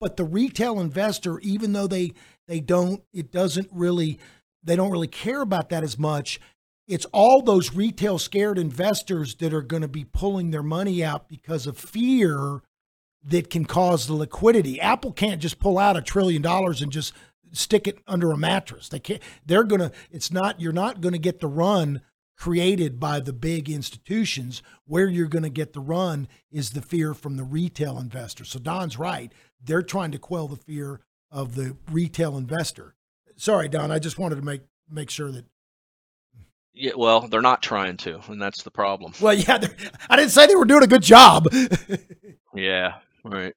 [0.00, 2.14] But the retail investor, even though they
[2.46, 4.18] they don't, it doesn't really,
[4.62, 6.40] they don't really care about that as much.
[6.88, 11.28] It's all those retail scared investors that are going to be pulling their money out
[11.28, 12.60] because of fear
[13.24, 14.80] that can cause the liquidity.
[14.80, 17.14] Apple can't just pull out a trillion dollars and just
[17.52, 18.88] stick it under a mattress.
[18.88, 19.22] They can't.
[19.46, 19.92] They're gonna.
[20.10, 20.60] It's not.
[20.60, 22.00] You're not going to get the run
[22.36, 24.62] created by the big institutions.
[24.84, 28.44] Where you're going to get the run is the fear from the retail investor.
[28.44, 29.32] So Don's right.
[29.62, 31.00] They're trying to quell the fear
[31.32, 32.94] of the retail investor.
[33.36, 33.90] Sorry, Don.
[33.90, 35.46] I just wanted to make make sure that.
[36.74, 39.12] Yeah, well, they're not trying to, and that's the problem.
[39.20, 39.58] Well, yeah.
[40.08, 41.48] I didn't say they were doing a good job.
[42.54, 43.54] Yeah, right.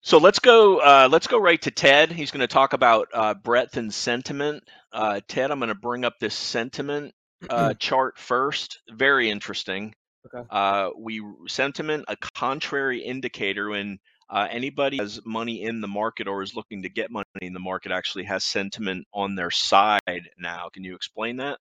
[0.00, 0.78] So let's go.
[0.78, 2.10] Uh, let's go right to Ted.
[2.10, 4.64] He's going to talk about uh, breadth and sentiment.
[4.92, 7.14] Uh, Ted, I'm going to bring up this sentiment
[7.50, 8.80] uh, chart first.
[8.90, 9.94] Very interesting.
[10.34, 10.46] Okay.
[10.50, 13.98] Uh, we sentiment a contrary indicator when
[14.30, 17.60] uh, anybody has money in the market or is looking to get money in the
[17.60, 20.68] market actually has sentiment on their side now.
[20.72, 21.58] Can you explain that?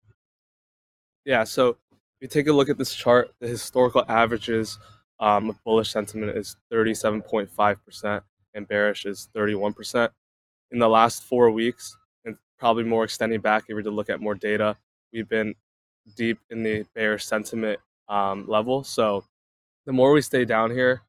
[1.24, 1.78] Yeah, so if
[2.22, 4.80] you take a look at this chart, the historical averages
[5.20, 8.22] um, of bullish sentiment is 37.5%
[8.54, 10.10] and bearish is 31%.
[10.72, 14.10] In the last four weeks, and probably more extending back if you were to look
[14.10, 14.76] at more data,
[15.14, 15.56] we've been
[16.16, 18.84] deep in the bearish sentiment um, level.
[18.84, 19.24] So
[19.86, 21.02] the more we stay down here,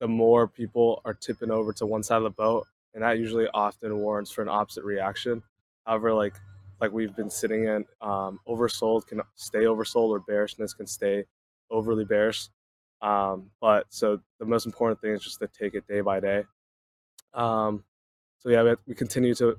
[0.00, 3.48] the more people are tipping over to one side of the boat, and that usually
[3.54, 5.42] often warrants for an opposite reaction.
[5.86, 6.34] However, like
[6.80, 11.24] like we've been sitting in, um, oversold can stay oversold, or bearishness can stay
[11.70, 12.48] overly bearish.
[13.02, 16.44] Um, but so the most important thing is just to take it day by day.
[17.34, 17.84] Um,
[18.38, 19.56] so yeah, we, we continue to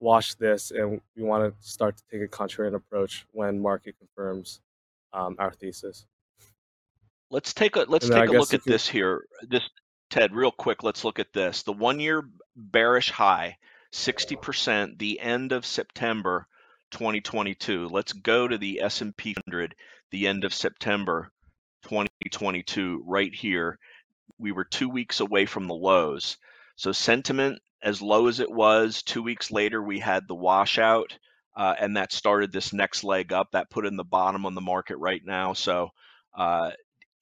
[0.00, 4.60] watch this, and we want to start to take a contrarian approach when market confirms
[5.12, 6.06] um, our thesis.
[7.32, 9.24] Let's take a let's And then I take a look at this here.
[9.48, 9.66] This
[10.10, 10.82] Ted, real quick.
[10.82, 11.62] Let's look at this.
[11.62, 13.56] The one-year bearish high,
[13.90, 14.98] sixty percent.
[14.98, 16.46] The end of September,
[16.90, 17.88] 2022.
[17.88, 19.74] Let's go to the S&P 100.
[20.10, 21.32] The end of September,
[21.84, 23.02] 2022.
[23.06, 23.78] Right here,
[24.38, 26.36] we were two weeks away from the lows.
[26.76, 29.02] So sentiment as low as it was.
[29.02, 31.16] Two weeks later, we had the washout,
[31.56, 33.52] uh, and that started this next leg up.
[33.52, 35.54] That put in the bottom on the market right now.
[35.54, 35.92] So.
[36.34, 36.70] Uh,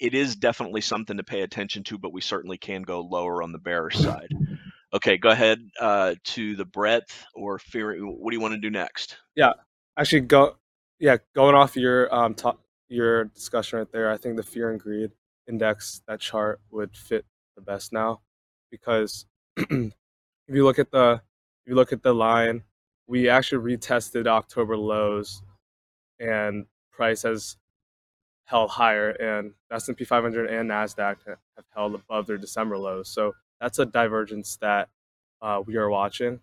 [0.00, 3.52] it is definitely something to pay attention to, but we certainly can go lower on
[3.52, 4.32] the bearish side.
[4.92, 7.96] Okay, go ahead uh, to the breadth or fear.
[8.00, 9.18] What do you want to do next?
[9.36, 9.52] Yeah,
[9.96, 10.56] actually, go
[10.98, 14.80] yeah, going off your um top, your discussion right there, I think the fear and
[14.80, 15.10] greed
[15.48, 17.24] index that chart would fit
[17.56, 18.20] the best now
[18.70, 19.92] because if
[20.48, 21.20] you look at the
[21.64, 22.62] if you look at the line,
[23.06, 25.42] we actually retested October lows,
[26.18, 27.56] and price has
[28.50, 31.38] held higher, and S&P 500 and Nasdaq have
[31.74, 33.08] held above their December lows.
[33.08, 34.88] So that's a divergence that
[35.40, 36.40] uh, we are watching,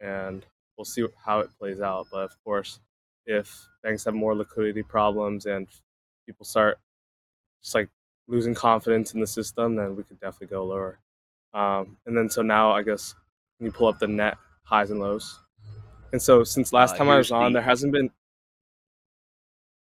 [0.00, 2.06] and we'll see how it plays out.
[2.12, 2.80] But of course,
[3.26, 5.66] if banks have more liquidity problems and
[6.26, 6.78] people start
[7.62, 7.88] just like
[8.28, 10.98] losing confidence in the system, then we could definitely go lower.
[11.54, 13.14] Um, and then so now I guess
[13.58, 15.40] you pull up the net highs and lows.
[16.12, 18.10] And so since last Uh, time I was on, the- there hasn't been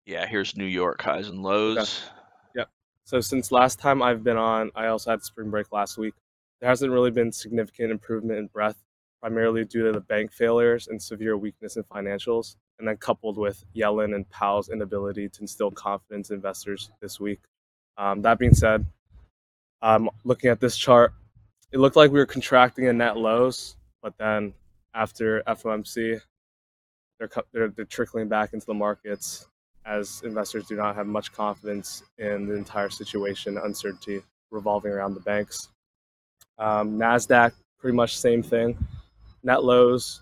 [0.08, 2.00] Yeah, here's New York highs and lows.
[2.56, 2.70] Yep.
[3.04, 6.14] So since last time I've been on, I also had spring break last week.
[6.62, 8.82] There hasn't really been significant improvement in breadth
[9.20, 13.62] primarily due to the bank failures and severe weakness in financials, and then coupled with
[13.76, 17.40] Yellen and Powell's inability to instill confidence in investors this week.
[17.98, 18.86] Um, that being said,
[19.82, 21.12] um, looking at this chart,
[21.70, 24.54] it looked like we were contracting in net lows, but then
[24.94, 26.18] after FOMC,
[27.18, 29.46] they're, they're, they're trickling back into the markets
[29.88, 34.20] as investors do not have much confidence in the entire situation, uncertainty
[34.50, 35.70] revolving around the banks.
[36.58, 38.76] Um, NASDAQ, pretty much same thing.
[39.42, 40.20] Net lows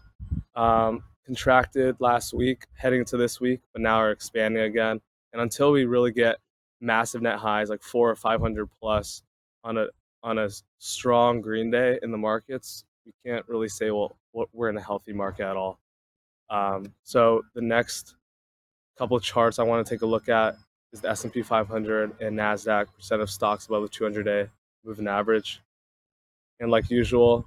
[0.55, 5.01] um, contracted last week, heading into this week, but now are expanding again.
[5.33, 6.37] And until we really get
[6.81, 9.23] massive net highs, like four or 500 plus
[9.65, 9.87] on a
[10.23, 10.49] on a
[10.79, 14.17] strong green day in the markets, we can't really say, well,
[14.53, 15.79] we're in a healthy market at all.
[16.51, 18.17] Um, so the next
[18.97, 20.57] couple charts I want to take a look at
[20.93, 24.49] is the S&P 500 and Nasdaq percent of stocks above the 200-day
[24.85, 25.61] moving average.
[26.61, 27.47] And like usual,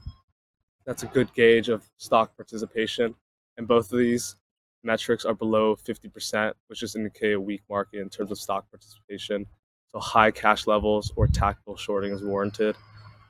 [0.85, 3.15] that's a good gauge of stock participation.
[3.57, 4.35] And both of these
[4.83, 9.45] metrics are below 50%, which just indicate a weak market in terms of stock participation.
[9.91, 12.75] So high cash levels or tactical shorting is warranted.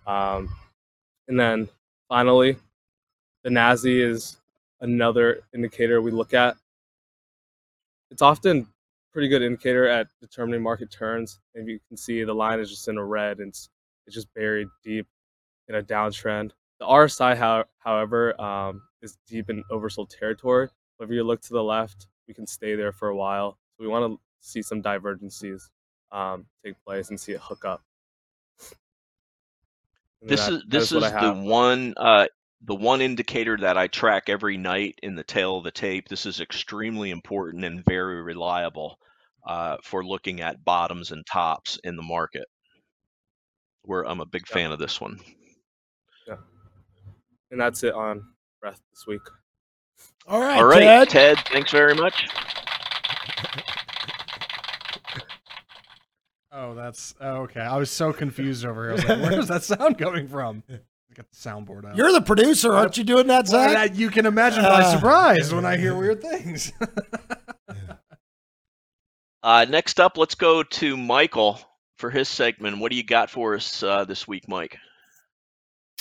[0.06, 0.50] Um,
[1.28, 1.70] and then
[2.10, 2.58] finally,
[3.44, 4.38] the NASI is
[4.82, 6.58] another indicator we look at.
[8.12, 8.68] It's often
[9.12, 11.40] pretty good indicator at determining market turns.
[11.56, 13.70] And you can see the line is just in a red and it's,
[14.08, 15.08] it's just buried deep
[15.68, 16.52] in a downtrend.
[16.80, 20.70] The RSI, how, however, um, is deep in oversold territory.
[20.98, 23.58] But if you look to the left, we can stay there for a while.
[23.78, 25.70] So we want to see some divergencies
[26.12, 27.82] um, take place and see it hook up.
[30.22, 32.26] And This that- is this is, I the one uh,
[32.66, 36.08] the one indicator that I track every night in the tail of the tape.
[36.10, 38.98] This is extremely important and very reliable
[39.48, 42.46] uh, for looking at bottoms and tops in the market.
[43.84, 44.54] Where I'm a big Yeah.
[44.56, 45.20] fan of this one.
[46.28, 46.36] Yeah.
[47.52, 48.22] And that's it on
[48.62, 49.22] breadth this week.
[50.28, 51.38] All right, All right, Ted.
[51.38, 51.38] Ted.
[51.48, 52.28] Thanks very much.
[56.52, 57.62] Oh, that's oh, okay.
[57.62, 58.92] I was so confused over here.
[58.92, 60.64] I was like, where's that sound coming from?
[61.20, 61.98] I got the soundboard out.
[61.98, 63.72] You're the producer, aren't you doing that, Zach?
[63.74, 66.72] that- you can imagine my Uh, surprise when I hear weird things.
[69.42, 71.62] Uh, next up, let's go to Michael
[71.98, 72.80] for his segment.
[72.80, 74.76] What do you got for us uh, this week, Mike?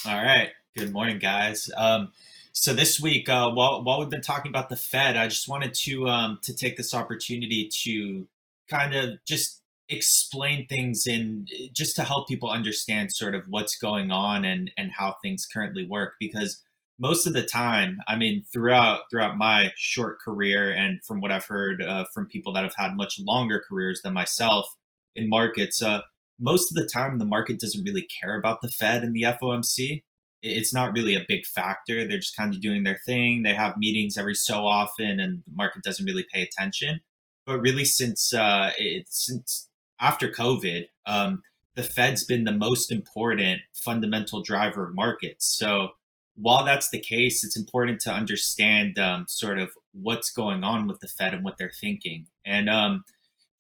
[0.05, 0.49] All right.
[0.77, 1.71] Good morning, guys.
[1.77, 2.11] Um,
[2.51, 5.73] so this week, uh, while while we've been talking about the Fed, I just wanted
[5.75, 8.27] to um, to take this opportunity to
[8.69, 14.11] kind of just explain things and just to help people understand sort of what's going
[14.11, 16.15] on and and how things currently work.
[16.21, 16.63] Because
[16.99, 21.47] most of the time, I mean, throughout throughout my short career and from what I've
[21.47, 24.77] heard uh, from people that have had much longer careers than myself
[25.17, 26.03] in markets, uh,
[26.39, 30.03] most of the time the market doesn't really care about the Fed and the FOMC
[30.43, 32.07] it's not really a big factor.
[32.07, 33.43] They're just kind of doing their thing.
[33.43, 37.01] They have meetings every so often, and the market doesn't really pay attention.
[37.47, 39.68] But really, since uh, it, since
[40.01, 41.43] after COVID, um,
[41.75, 45.47] the Fed's been the most important fundamental driver of markets.
[45.57, 45.91] So
[46.35, 51.01] while that's the case, it's important to understand um, sort of what's going on with
[51.01, 52.27] the Fed and what they're thinking.
[52.45, 53.05] And um,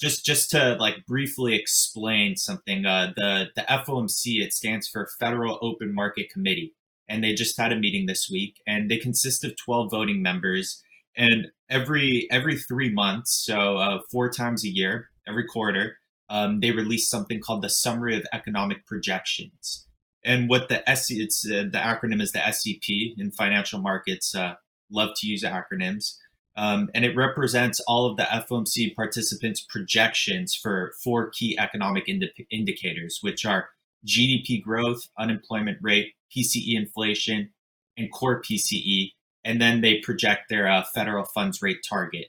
[0.00, 5.58] just just to like briefly explain something, uh, the the FOMC it stands for Federal
[5.60, 6.74] Open Market Committee,
[7.08, 10.82] and they just had a meeting this week, and they consist of twelve voting members,
[11.16, 15.98] and every every three months, so uh, four times a year, every quarter,
[16.30, 19.86] um, they release something called the Summary of Economic Projections.
[20.24, 24.34] And what the SC, it's uh, the acronym is the SEP in financial markets.
[24.34, 24.54] Uh,
[24.90, 26.16] love to use acronyms.
[26.56, 32.32] Um, and it represents all of the FOMC participants' projections for four key economic indi-
[32.50, 33.68] indicators, which are
[34.06, 37.50] GDP growth, unemployment rate, PCE inflation,
[37.96, 39.12] and core PCE.
[39.44, 42.26] And then they project their uh, federal funds rate target.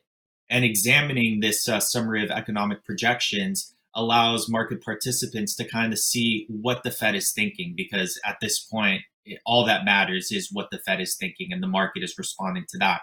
[0.47, 6.45] And examining this uh, summary of economic projections allows market participants to kind of see
[6.49, 9.01] what the Fed is thinking, because at this point,
[9.45, 12.77] all that matters is what the Fed is thinking, and the market is responding to
[12.77, 13.01] that.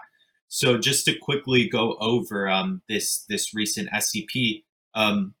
[0.49, 4.63] So just to quickly go over um, this this recent SCP,
[4.95, 5.33] um,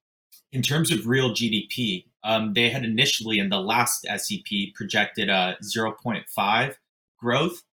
[0.51, 5.57] in terms of real GDP, um, they had initially in the last SCP projected a
[5.63, 6.75] 0.5
[7.19, 7.63] growth,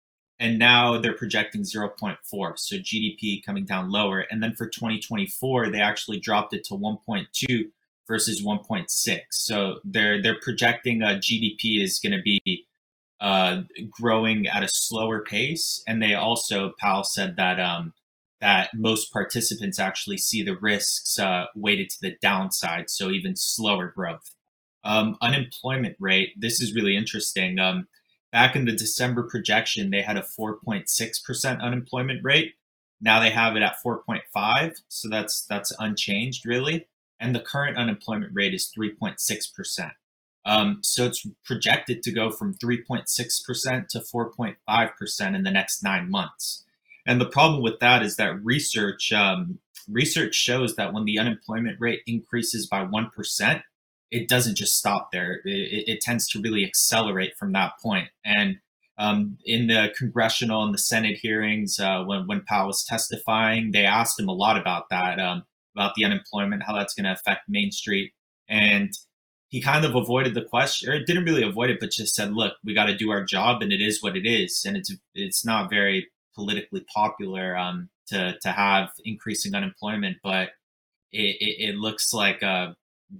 [0.40, 2.16] and now they're projecting 0.4.
[2.58, 7.70] So GDP coming down lower, and then for 2024 they actually dropped it to 1.2
[8.06, 9.20] versus 1.6.
[9.30, 12.66] So they're they're projecting a GDP is going to be
[13.20, 17.92] uh, growing at a slower pace, and they also Powell said that um,
[18.40, 23.92] that most participants actually see the risks uh, weighted to the downside, so even slower
[23.94, 24.34] growth.
[24.84, 26.34] Um, unemployment rate.
[26.36, 27.58] This is really interesting.
[27.58, 27.88] Um,
[28.34, 32.54] back in the December projection, they had a 4.6% unemployment rate.
[33.00, 36.88] Now they have it at 4.5, so that's that's unchanged really.
[37.20, 39.92] And the current unemployment rate is 3.6%.
[40.44, 46.64] Um, so it's projected to go from 3.6% to 4.5% in the next nine months.
[47.06, 51.80] And the problem with that is that research um, research shows that when the unemployment
[51.80, 53.62] rate increases by one percent,
[54.14, 55.40] it doesn't just stop there.
[55.44, 58.10] It, it, tends to really accelerate from that point.
[58.24, 58.58] And
[58.96, 63.84] um, in the congressional and the Senate hearings, uh, when when Powell was testifying, they
[63.84, 65.42] asked him a lot about that, um,
[65.74, 68.12] about the unemployment, how that's going to affect Main Street,
[68.48, 68.92] and
[69.48, 72.54] he kind of avoided the question, or didn't really avoid it, but just said, "Look,
[72.64, 75.44] we got to do our job, and it is what it is, and it's it's
[75.44, 76.06] not very
[76.36, 80.50] politically popular um, to to have increasing unemployment, but
[81.10, 82.74] it, it, it looks like uh,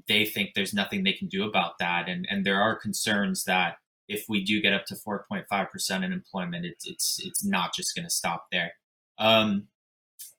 [0.09, 3.77] they think there's nothing they can do about that, and and there are concerns that
[4.09, 8.05] if we do get up to 4.5 percent unemployment, it's it's it's not just going
[8.05, 8.73] to stop there.
[9.19, 9.69] Um,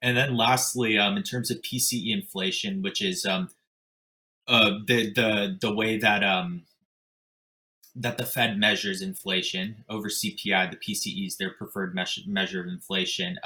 [0.01, 3.49] and then lastly, um, in terms of PCE inflation, which is um,
[4.47, 6.63] uh, the the the way that um,
[7.95, 12.67] that the Fed measures inflation over CPI, the PCE is their preferred measure, measure of
[12.67, 13.39] inflation.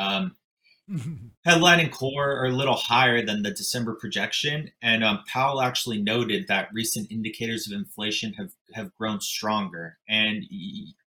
[1.45, 6.01] Headline and core are a little higher than the December projection, and um, Powell actually
[6.01, 9.97] noted that recent indicators of inflation have have grown stronger.
[10.07, 10.43] And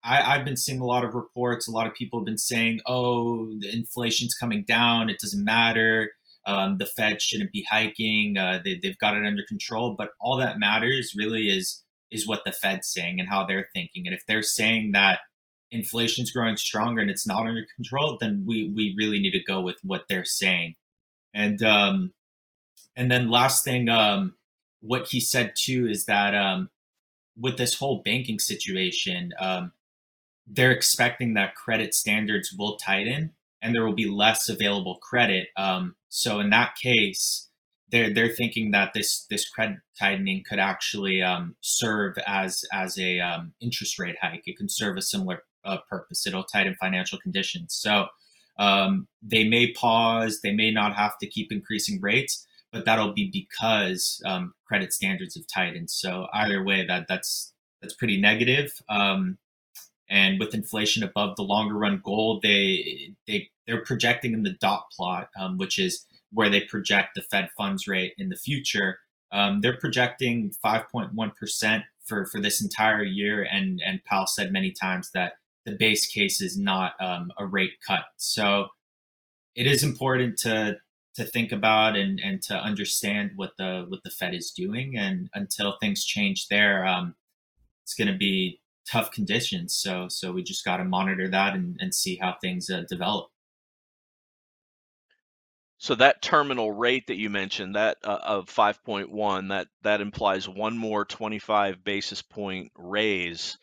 [0.05, 1.69] I, I've been seeing a lot of reports.
[1.69, 5.09] A lot of people have been saying, "Oh, the inflation's coming down.
[5.09, 6.11] It doesn't matter."
[6.47, 8.39] Um, the Fed shouldn't be hiking.
[8.39, 9.95] Uh, they, they've got it under control.
[9.97, 14.07] But all that matters really is is what the Fed's saying and how they're thinking.
[14.07, 15.21] And if they're saying that
[15.73, 19.61] inflation's growing stronger and it's not under control, then we we really need to go
[19.61, 20.75] with what they're saying.
[21.35, 22.13] And um,
[22.97, 24.35] and then last thing, um,
[24.81, 26.71] what he said too is that um,
[27.39, 29.73] with this whole banking situation, um,
[30.47, 35.49] they're expecting that credit standards will tighten and there will be less available credit.
[35.57, 37.49] Um, so in that case,
[37.91, 43.21] they're they're thinking that this this credit tightening could actually um, serve as as a
[43.21, 44.43] um, interest rate hike.
[44.47, 46.27] It can serve a similar uh, purpose.
[46.27, 47.75] It'll tighten financial conditions.
[47.75, 48.07] So
[48.59, 50.41] um, they may pause.
[50.43, 55.35] They may not have to keep increasing rates, but that'll be because um, credit standards
[55.35, 55.91] have tightened.
[55.91, 58.73] So either way, that that's that's pretty negative.
[58.89, 59.39] Um,
[60.09, 64.87] and with inflation above the longer run goal, they they they're projecting in the dot
[64.95, 68.99] plot, um, which is where they project the Fed funds rate in the future.
[69.33, 73.47] Um, they're projecting 5.1% for, for this entire year.
[73.51, 75.35] And, and Powell said many times that
[75.67, 78.05] the base case is not um, a rate cut.
[78.17, 78.69] So
[79.55, 80.79] it is important to,
[81.17, 84.97] to think about and, and to understand what the, what the Fed is doing.
[84.97, 87.15] And until things change there, um,
[87.83, 89.75] it's going to be tough conditions.
[89.75, 93.31] So, so we just got to monitor that and, and see how things uh, develop.
[95.79, 100.77] So that terminal rate that you mentioned, that uh, of 5.1, that that implies one
[100.77, 103.57] more 25 basis point raise.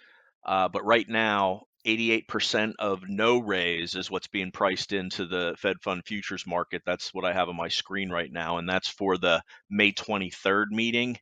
[0.44, 5.78] Uh, but right now, 88% of no raise is what's being priced into the Fed
[5.82, 6.82] Fund futures market.
[6.86, 10.68] That's what I have on my screen right now, and that's for the May 23rd
[10.72, 11.18] meeting.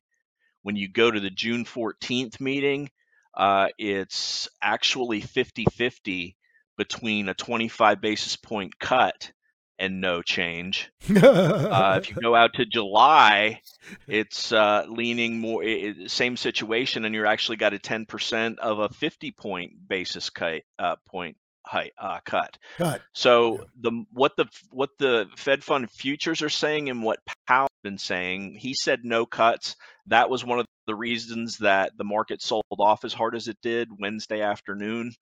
[0.63, 2.89] When you go to the June 14th meeting,
[3.37, 6.35] uh, it's actually 50 50
[6.77, 9.31] between a 25 basis point cut
[9.77, 10.91] and no change.
[11.09, 13.61] uh, if you go out to July,
[14.07, 18.89] it's uh, leaning more it, same situation, and you're actually got a 10% of a
[18.89, 22.57] 50 point basis cut uh, point height uh, cut.
[22.77, 23.01] Cut.
[23.13, 27.97] So the what the what the Fed fund futures are saying and what Powell's been
[27.97, 29.75] saying, he said no cuts.
[30.07, 33.57] That was one of the reasons that the market sold off as hard as it
[33.61, 35.13] did Wednesday afternoon.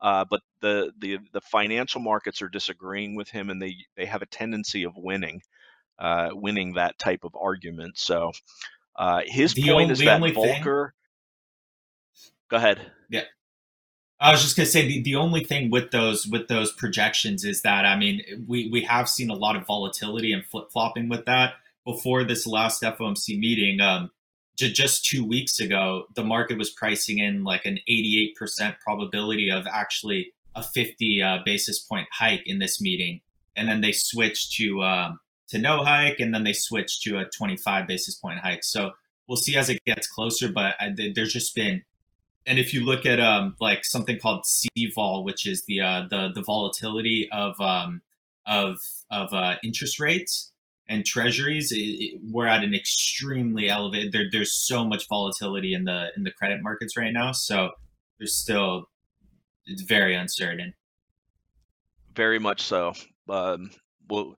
[0.00, 4.22] Uh, but the, the the financial markets are disagreeing with him, and they they have
[4.22, 5.42] a tendency of winning,
[5.98, 7.98] uh, winning that type of argument.
[7.98, 8.32] So
[8.96, 10.62] uh, his The point on- is that only thing-
[12.48, 12.90] Go ahead.
[13.08, 13.22] Yeah.
[14.18, 17.62] I was just gonna say the, the only thing with those with those projections is
[17.62, 21.24] that I mean we we have seen a lot of volatility and flip flopping with
[21.26, 21.54] that
[21.86, 23.80] before this last FOMC meeting.
[23.80, 24.10] Um,
[24.68, 30.32] just two weeks ago, the market was pricing in like an 88% probability of actually
[30.54, 33.20] a 50 uh, basis point hike in this meeting,
[33.56, 37.24] and then they switched to um, to no hike, and then they switched to a
[37.24, 38.64] 25 basis point hike.
[38.64, 38.92] So
[39.28, 41.82] we'll see as it gets closer, but I, th- there's just been
[42.46, 46.30] and if you look at um, like something called CVol, which is the uh, the
[46.34, 48.02] the volatility of um,
[48.46, 48.78] of
[49.10, 50.49] of uh, interest rates
[50.90, 54.12] and treasuries, it, it, we're at an extremely elevated.
[54.12, 57.32] There, there's so much volatility in the in the credit markets right now.
[57.32, 57.70] So
[58.18, 58.90] there's still
[59.66, 60.74] it's very uncertain.
[62.14, 62.92] Very much so.
[63.28, 63.70] Um,
[64.08, 64.34] well,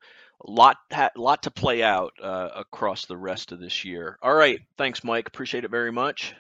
[0.47, 4.19] a lot ha- lot to play out uh, across the rest of this year.
[4.23, 5.27] All right, thanks, Mike.
[5.27, 6.35] Appreciate it very much.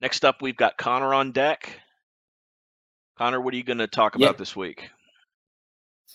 [0.00, 1.78] Next up, we've got Connor on deck.
[3.18, 4.88] Connor, what are you going to talk about this week?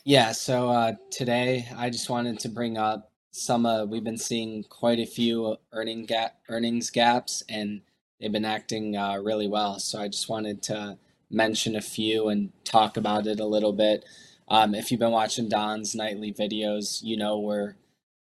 [0.04, 3.66] Yeah, so uh, today I just wanted to bring up some.
[3.66, 7.82] Uh, we've been seeing quite a few earning gap earnings gaps, and
[8.20, 9.80] they've been acting uh, really well.
[9.80, 10.98] So I just wanted to
[11.30, 14.06] mention a few and talk about it a little bit.
[14.48, 17.76] Um, if you've been watching Don's nightly videos, you know we're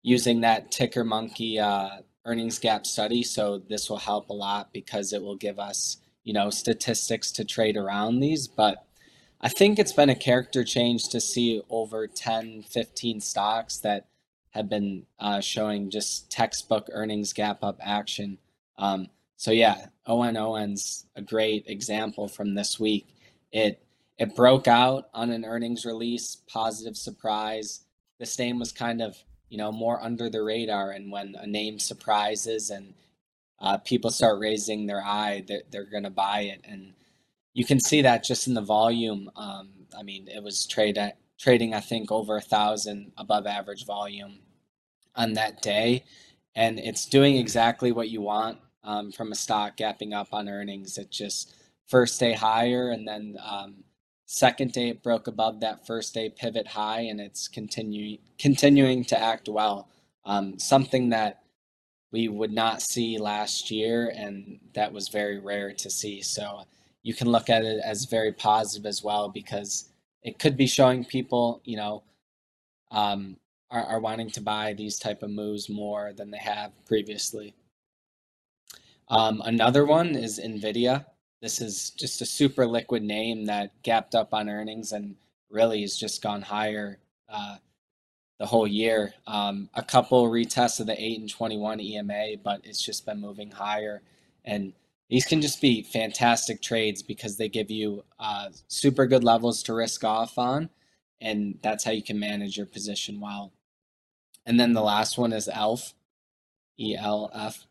[0.03, 3.23] using that Ticker Monkey uh, earnings gap study.
[3.23, 7.45] So this will help a lot because it will give us, you know, statistics to
[7.45, 8.47] trade around these.
[8.47, 8.85] But
[9.43, 14.07] I think it's been a character change to see over 10, 15 stocks that
[14.51, 18.39] have been uh, showing just textbook earnings gap up action.
[18.79, 23.09] Um, so yeah, ONON's a great example from this week.
[23.51, 23.83] It
[24.19, 27.81] it broke out on an earnings release, positive surprise.
[28.21, 29.17] This name was kind of
[29.49, 32.95] you know more under the radar, and when a name surprises and
[33.61, 36.93] uh, people start raising their eye, they're, they're going to buy it, and
[37.55, 39.31] you can see that just in the volume.
[39.37, 43.85] Um, I mean, it was trade at, trading, I think, over a thousand above average
[43.85, 44.39] volume
[45.15, 46.05] on that day,
[46.55, 50.99] and it's doing exactly what you want um, from a stock gapping up on earnings.
[50.99, 51.55] It just
[51.87, 53.85] first day higher, and then um,
[54.27, 59.21] second day it broke above that first day pivot high, and it's continuing continuing to
[59.21, 59.89] act well.
[60.25, 61.43] Um, something that
[62.13, 66.23] we would not see last year, and that was very rare to see.
[66.23, 66.63] So
[67.03, 69.91] you can look at it as very positive as well because
[70.23, 72.03] it could be showing people, you know,
[72.91, 73.37] um,
[73.71, 77.55] are, are wanting to buy these type of moves more than they have previously.
[79.09, 81.07] Um, another one is Nvidia.
[81.41, 85.17] This is just a super liquid name that gapped up on earnings and
[85.51, 86.99] really has just gone higher
[87.29, 87.57] uh,
[88.39, 89.15] the whole year.
[89.27, 93.51] Um, a couple retests of the 8 and 21 EMA, but it's just been moving
[93.51, 94.03] higher.
[94.45, 94.73] And
[95.09, 99.75] these can just be fantastic trades because they give you uh, super good levels to
[99.75, 100.71] risk off on,
[101.21, 103.53] and that's how you can manage your position well.
[104.47, 105.95] And then the last one is ELF,
[106.79, 107.67] E L F.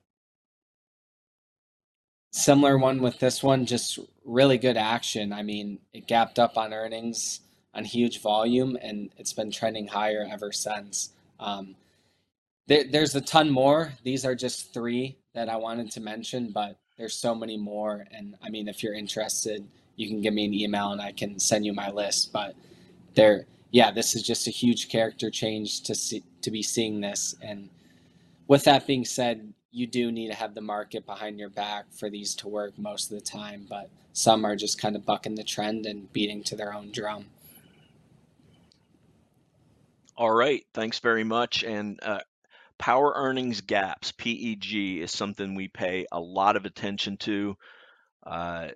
[2.32, 5.34] Similar one with this one, just really good action.
[5.34, 7.42] I mean, it gapped up on earnings
[7.74, 11.12] on huge volume, and it's been trending higher ever since.
[11.40, 11.76] Um,
[12.68, 13.94] there, there's a ton more.
[14.04, 18.06] These are just three that I wanted to mention, but there's so many more.
[18.12, 21.40] And I mean, if you're interested, you can give me an email and I can
[21.40, 22.32] send you my list.
[22.32, 22.56] But
[23.16, 27.36] there, yeah, this is just a huge character change to see to be seeing this.
[27.42, 27.70] And
[28.48, 32.08] with that being said, you do need to have the market behind your back for
[32.08, 33.66] these to work most of the time.
[33.68, 37.26] But some are just kind of bucking the trend and beating to their own drum.
[40.18, 41.64] All right, thanks very much.
[41.64, 42.20] And uh,
[42.82, 47.56] power earnings gaps, PEG, is something we pay a lot of attention to.
[48.26, 48.70] Uh,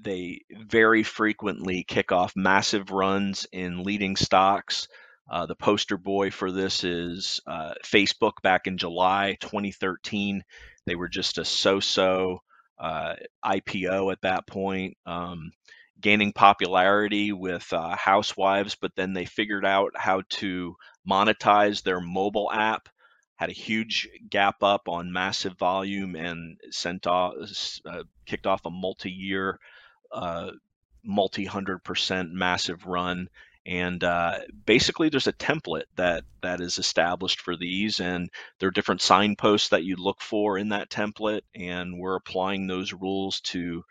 [0.00, 4.88] they very frequently kick off massive runs in leading stocks.
[5.30, 10.42] Uh, the poster boy for this is uh, Facebook back in July 2013.
[10.86, 12.40] They were just a so so
[12.78, 13.14] uh,
[13.44, 15.52] IPO at that point, um,
[16.00, 20.76] gaining popularity with uh, housewives, but then they figured out how to
[21.08, 22.88] monetize their mobile app.
[23.36, 27.34] Had a huge gap up on massive volume and sent off,
[27.84, 29.58] uh, kicked off a multi-year,
[30.12, 30.50] uh,
[31.04, 33.28] multi-hundred percent massive run.
[33.66, 38.28] And uh, basically there's a template that that is established for these and
[38.58, 42.92] there are different signposts that you look for in that template and we're applying those
[42.92, 43.82] rules to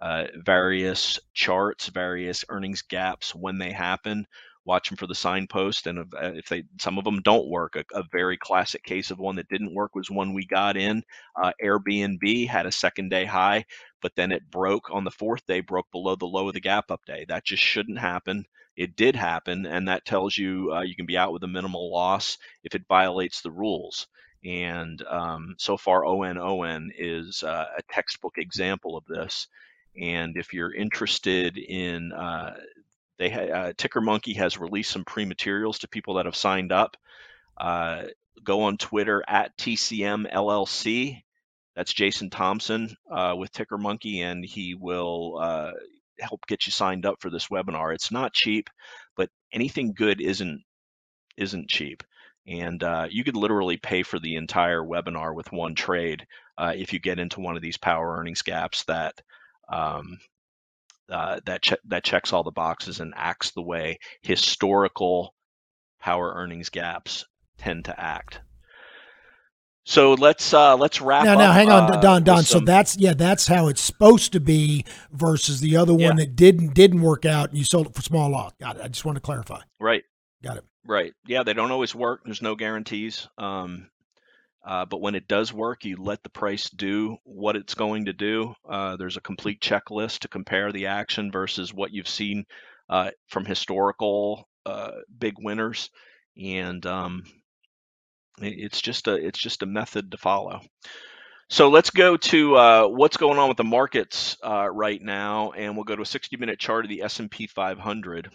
[0.00, 4.26] uh, various charts various earnings gaps when they happen
[4.70, 7.84] watch them for the signpost and if, uh, they some of them don't work a,
[7.98, 11.02] a very classic case of one that didn't work was one we got in
[11.42, 13.64] uh, airbnb had a second day high
[14.00, 16.90] but then it broke on the fourth day broke below the low of the gap
[16.90, 18.44] up day that just shouldn't happen
[18.76, 21.92] it did happen, and that tells you uh, you can be out with a minimal
[21.92, 24.06] loss if it violates the rules.
[24.44, 29.48] And um, so far, ONON is uh, a textbook example of this.
[30.00, 32.56] And if you're interested in, uh,
[33.20, 36.72] they ha- uh, Ticker Monkey has released some pre materials to people that have signed
[36.72, 36.96] up.
[37.56, 38.04] Uh,
[38.42, 41.22] go on Twitter at TCM LLC.
[41.76, 45.38] That's Jason Thompson uh, with Ticker Monkey, and he will
[46.20, 47.94] help get you signed up for this webinar.
[47.94, 48.68] It's not cheap,
[49.16, 50.62] but anything good isn't
[51.36, 52.02] isn't cheap.
[52.46, 56.26] And uh, you could literally pay for the entire webinar with one trade
[56.58, 59.20] uh, if you get into one of these power earnings gaps that
[59.70, 60.18] um,
[61.10, 65.34] uh, that che- that checks all the boxes and acts the way historical
[66.00, 67.24] power earnings gaps
[67.58, 68.40] tend to act.
[69.84, 71.38] So let's uh, let's wrap now, up.
[71.38, 72.22] now, hang on, uh, Don.
[72.22, 72.42] Don.
[72.44, 76.24] So some- that's yeah, that's how it's supposed to be versus the other one Yeah.
[76.24, 78.52] that didn't didn't work out, and you sold it for small loss.
[78.60, 78.82] Got it.
[78.82, 79.60] I just want to clarify.
[79.80, 80.04] right.
[80.42, 80.64] Got it.
[80.86, 81.12] Right.
[81.26, 82.22] Yeah, they don't always work.
[82.24, 83.28] There's no guarantees.
[83.36, 83.90] Um,
[84.64, 88.12] uh, but when it does work, you let the price do what it's going to
[88.12, 88.54] do.
[88.68, 92.44] Uh, there's a complete checklist to compare the action versus what you've seen
[92.88, 95.90] uh, from historical uh, big winners,
[96.36, 97.22] and um,
[98.40, 100.60] it- it's just a it's just a method to follow.
[101.50, 105.74] So let's go to uh, what's going on with the markets uh, right now, and
[105.76, 108.30] we'll go to a 60-minute chart of the S&P 500.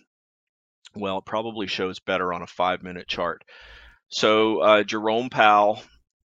[0.96, 3.44] Well, it probably shows better on a five-minute chart.
[4.10, 5.82] So Jerome Powell,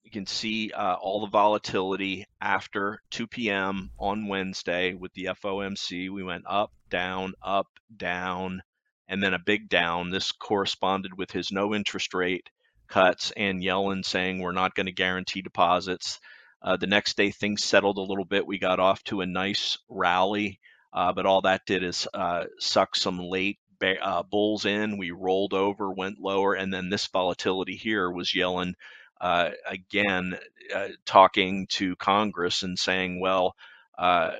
[0.07, 3.91] you can see uh, all the volatility after 2 p.m.
[3.99, 6.09] on Wednesday with the FOMC.
[6.09, 8.63] We went up, down, up, down,
[9.09, 10.09] and then a big down.
[10.09, 12.49] This corresponded with his no interest rate
[12.87, 16.21] cuts and Yellen saying we're not going to guarantee deposits.
[16.61, 18.47] Uh, the next day, things settled a little bit.
[18.47, 20.61] We got off to a nice rally,
[20.93, 23.59] uh, but all that did is uh, suck some late
[24.01, 24.97] uh, bulls in.
[24.97, 28.75] We rolled over, went lower, and then this volatility here was Yellen
[29.21, 30.37] uh, again
[30.73, 33.55] uh, talking to Congress and saying, well,
[33.97, 34.31] uh,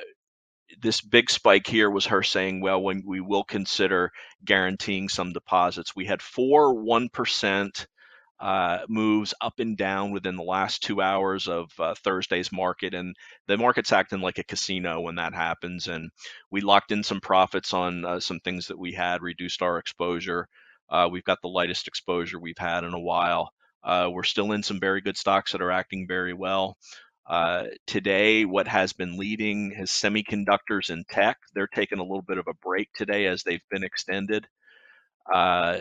[0.82, 4.12] this big spike here was her saying, well, when we will consider
[4.44, 5.96] guaranteeing some deposits.
[5.96, 7.86] We had four 1%
[8.40, 12.94] uh, moves up and down within the last two hours of uh, Thursday's market.
[12.94, 13.16] And
[13.48, 15.88] the market's acting like a casino when that happens.
[15.88, 16.12] And
[16.52, 20.48] we locked in some profits on uh, some things that we had, reduced our exposure.
[21.12, 23.52] We've got the lightest exposure we've had in a while.
[23.88, 26.78] Uh, we're still in some very good stocks that are acting very well.
[27.26, 31.38] Uh, today, what has been leading is semiconductors and tech.
[31.54, 34.46] They're taking a little bit of a break today as they've been extended.
[35.34, 35.80] Uh,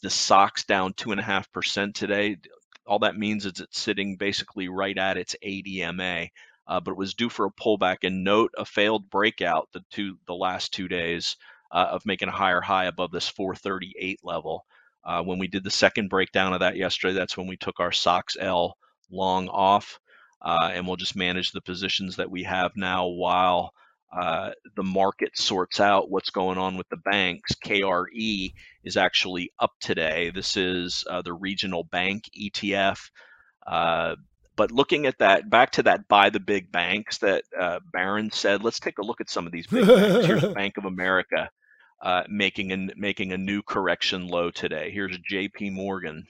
[0.00, 2.38] the SOX down two and a half percent today.
[2.86, 6.28] All that means is it's sitting basically right at its ADMA,
[6.66, 7.98] uh, but it was due for a pullback.
[8.04, 11.36] And note a failed breakout the two the last two days
[11.72, 14.64] uh, of making a higher high above this 438 level.
[15.04, 17.90] Uh, when we did the second breakdown of that yesterday, that's when we took our
[17.90, 18.72] SOXL
[19.10, 19.98] long off,
[20.42, 23.72] uh, and we'll just manage the positions that we have now while
[24.16, 27.52] uh, the market sorts out what's going on with the banks.
[27.64, 28.52] KRE
[28.84, 30.30] is actually up today.
[30.34, 32.98] This is uh, the regional bank ETF.
[33.66, 34.14] Uh,
[34.56, 38.62] but looking at that, back to that buy the big banks that uh, Barron said,
[38.62, 40.26] let's take a look at some of these big banks.
[40.26, 41.50] Here's Bank of America
[42.04, 44.92] uh, making a, making a new correction low today.
[44.92, 46.26] Here's JP Morgan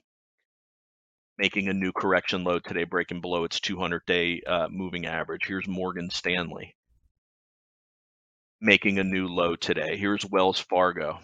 [1.36, 5.42] making a new correction low today, breaking below its 200 day uh, moving average.
[5.46, 6.74] Here's Morgan Stanley
[8.60, 9.96] making a new low today.
[9.96, 11.18] Here's Wells Fargo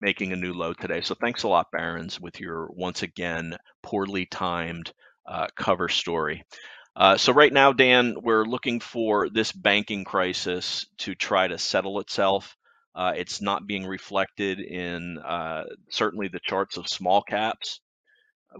[0.00, 1.00] making a new low today.
[1.00, 4.92] So thanks a lot, Barron's, with your once again poorly timed
[5.26, 6.44] uh, cover story.
[6.94, 12.00] Uh, so right now, Dan, we're looking for this banking crisis to try to settle
[12.00, 12.54] itself.
[12.94, 17.80] Uh, it's not being reflected in uh, certainly the charts of small caps,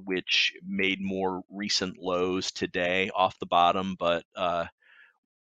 [0.05, 4.64] which made more recent lows today off the bottom, but uh,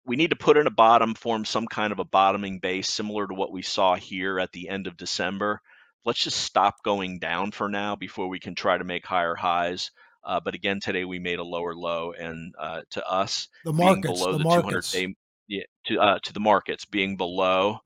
[0.05, 3.29] we need to put in a bottom, form some kind of a bottoming base similar
[3.29, 5.61] to what we saw here at the end of December.
[6.05, 9.93] Let's just stop going down for now before we can try to make higher highs.
[10.25, 13.87] Uh, but again, today we made a lower low, and uh, to us, The being
[13.87, 14.93] markets, below the the, markets.
[14.93, 15.17] 200 day,
[15.49, 17.81] yeah, to uh, to the markets being below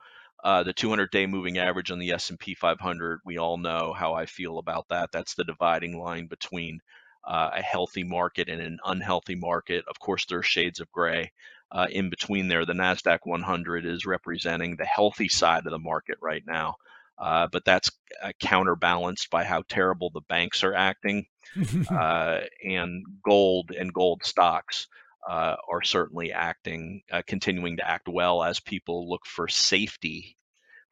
[0.45, 3.20] uh, the 200 day moving average on the S&P 500.
[3.24, 5.11] We all know how I feel about that.
[5.11, 6.80] That's the dividing line between
[7.26, 9.84] uh, a healthy market and an unhealthy market.
[9.88, 11.32] Of course, there are shades of gray
[11.72, 12.66] uh, in between there.
[12.66, 16.74] The Nasdaq 100 is representing the healthy side of the market right now,
[17.18, 17.90] uh, but that's
[18.22, 21.24] uh, counterbalanced by how terrible the banks are acting,
[21.90, 24.88] uh, and gold and gold stocks.
[25.28, 30.36] Uh, are certainly acting, uh, continuing to act well as people look for safety,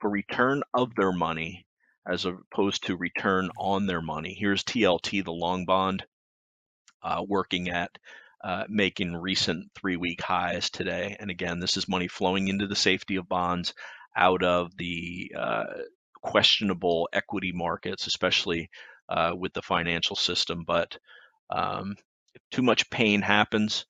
[0.00, 1.66] for return of their money,
[2.10, 4.34] as opposed to return on their money.
[4.38, 6.04] Here's TLT, the long bond,
[7.02, 7.90] uh, working at
[8.42, 11.16] uh, making recent three week highs today.
[11.20, 13.72] And again, this is money flowing into the safety of bonds
[14.16, 15.64] out of the uh,
[16.22, 18.68] questionable equity markets, especially
[19.08, 20.64] uh, with the financial system.
[20.66, 20.98] But
[21.50, 21.94] um,
[22.34, 23.86] if too much pain happens,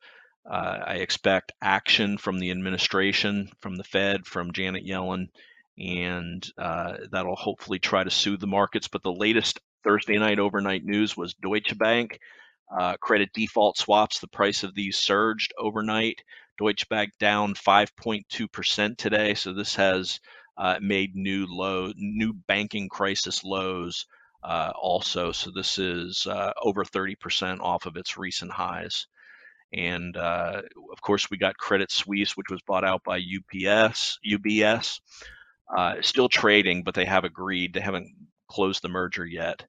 [0.51, 5.29] uh, I expect action from the administration, from the Fed, from Janet Yellen,
[5.79, 8.89] and uh, that'll hopefully try to soothe the markets.
[8.89, 12.19] But the latest Thursday night overnight news was Deutsche Bank
[12.71, 16.23] Uh, credit default swaps, the price of these surged overnight.
[16.59, 19.35] Deutsche Bank down 5.2% today.
[19.35, 20.21] So this has
[20.57, 24.07] uh, made new low, new banking crisis lows
[24.43, 25.33] uh, also.
[25.33, 29.07] So this is uh, over 30% off of its recent highs.
[29.73, 30.63] And uh,
[30.93, 35.01] of course, we got Credit Suisse, which was bought out by UPS, UBS.
[35.75, 37.73] Uh, still trading, but they have agreed.
[37.73, 38.09] They haven't
[38.49, 39.65] closed the merger yet.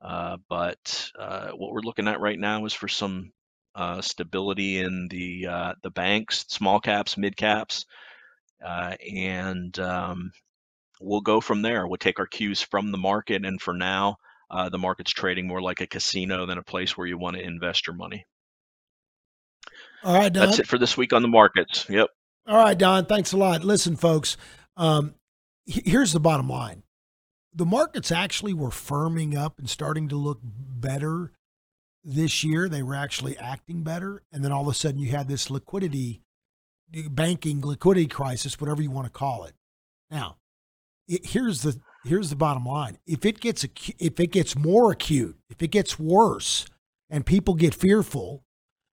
[0.00, 3.32] Uh, but uh, what we're looking at right now is for some
[3.74, 7.84] uh, stability in the uh, the banks, small caps, mid caps,
[8.60, 10.30] and um,
[11.00, 11.86] we'll go from there.
[11.86, 14.16] We'll take our cues from the market, and for now,
[14.70, 17.86] the market's trading more like a casino than a place where you want to invest
[17.86, 18.24] your money.
[20.02, 20.46] All right, Don.
[20.46, 21.86] That's it for this week on the markets.
[21.88, 22.08] Yep.
[22.46, 23.06] All right, Don.
[23.06, 23.64] Thanks a lot.
[23.64, 24.36] Listen, folks.
[24.76, 25.14] Um,
[25.66, 26.82] here's the bottom line:
[27.54, 31.32] the markets actually were firming up and starting to look better
[32.02, 32.68] this year.
[32.68, 36.22] They were actually acting better, and then all of a sudden, you had this liquidity,
[37.10, 39.54] banking liquidity crisis, whatever you want to call it.
[40.10, 40.36] Now,
[41.06, 43.66] it, here's the here's the bottom line: if it gets
[43.98, 46.66] if it gets more acute, if it gets worse,
[47.10, 48.44] and people get fearful,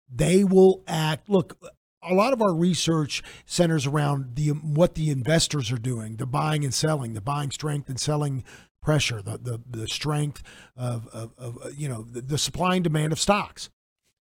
[0.10, 1.30] they will act.
[1.30, 1.58] Look,
[2.02, 6.64] a lot of our research centers around the what the investors are doing, the buying
[6.64, 8.44] and selling, the buying strength and selling
[8.82, 10.44] pressure, the the, the strength
[10.76, 13.70] of, of, of uh, you know the, the supply and demand of stocks,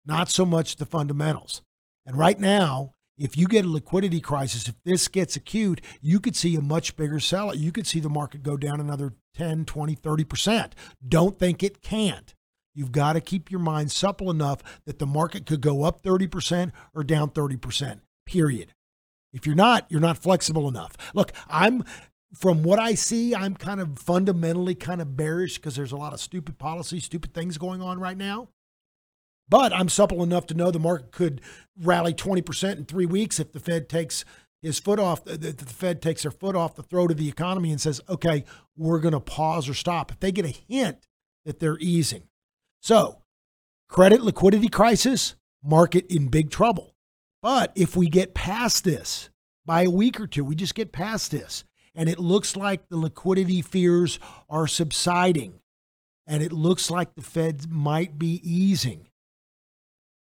[0.05, 1.61] not so much the fundamentals.
[2.05, 6.35] And right now, if you get a liquidity crisis, if this gets acute, you could
[6.35, 7.53] see a much bigger sell.
[7.55, 10.71] You could see the market go down another 10, 20, 30%.
[11.07, 12.33] Don't think it can't.
[12.73, 16.71] You've got to keep your mind supple enough that the market could go up 30%
[16.93, 18.73] or down 30%, period.
[19.33, 20.95] If you're not, you're not flexible enough.
[21.13, 21.83] Look, I'm
[22.33, 26.13] from what I see, I'm kind of fundamentally kind of bearish because there's a lot
[26.13, 28.49] of stupid policy, stupid things going on right now.
[29.49, 31.41] But I'm supple enough to know the market could
[31.77, 34.23] rally 20% in three weeks if the Fed takes
[34.61, 37.27] his foot off, uh, the, the Fed takes their foot off the throat of the
[37.27, 38.45] economy and says, okay,
[38.77, 40.11] we're going to pause or stop.
[40.11, 41.07] If they get a hint
[41.45, 42.23] that they're easing.
[42.81, 43.21] So,
[43.87, 46.95] credit liquidity crisis, market in big trouble.
[47.41, 49.29] But if we get past this
[49.65, 51.63] by a week or two, we just get past this,
[51.93, 54.19] and it looks like the liquidity fears
[54.49, 55.59] are subsiding,
[56.25, 59.07] and it looks like the Fed might be easing,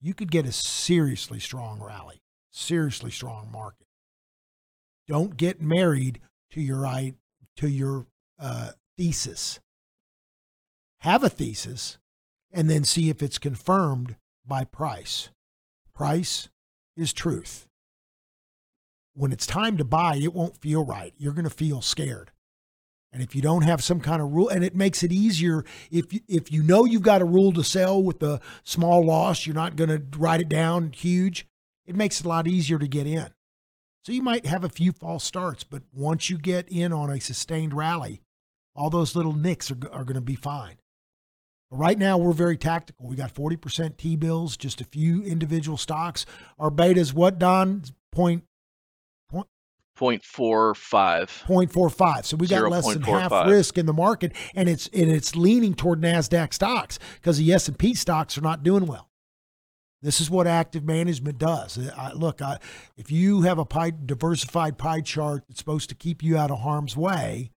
[0.02, 3.88] you could get a seriously strong rally, seriously strong market.
[5.08, 6.20] Don't get married
[6.52, 6.86] to your
[7.58, 8.08] to your
[8.40, 9.60] uh, thesis.
[11.00, 11.98] Have a thesis,
[12.54, 15.30] and then see if it's confirmed by price.
[15.94, 16.50] Price
[16.98, 17.68] is truth.
[19.14, 21.14] When it's time to buy, it won't feel right.
[21.18, 22.32] You're going to feel scared.
[23.14, 26.14] And if you don't have some kind of rule, and it makes it easier if
[26.14, 29.54] you, if you know you've got a rule to sell with a small loss, you're
[29.54, 31.46] not going to write it down huge.
[31.86, 33.28] It makes it a lot easier to get in.
[34.06, 37.20] So you might have a few false starts, but once you get in on a
[37.20, 38.22] sustained rally,
[38.76, 40.78] all those little nicks are, are going to be fine.
[41.72, 43.08] But right now, we're very tactical.
[43.08, 46.26] We got 40% T bills, just a few individual stocks.
[46.60, 47.84] Our beta is what, Don?
[48.12, 48.44] Point
[49.98, 50.76] 0.45.
[51.46, 52.26] 0.45.
[52.26, 53.48] So we got less than half 0.45.
[53.48, 57.68] risk in the market, and it's and it's leaning toward Nasdaq stocks because the S
[57.68, 59.10] and P stocks are not doing well.
[60.02, 61.78] This is what active management does.
[61.96, 62.58] I, look, I,
[62.98, 66.62] if you have a pie, diversified pie chart that's supposed to keep you out of
[66.62, 67.52] harm's way,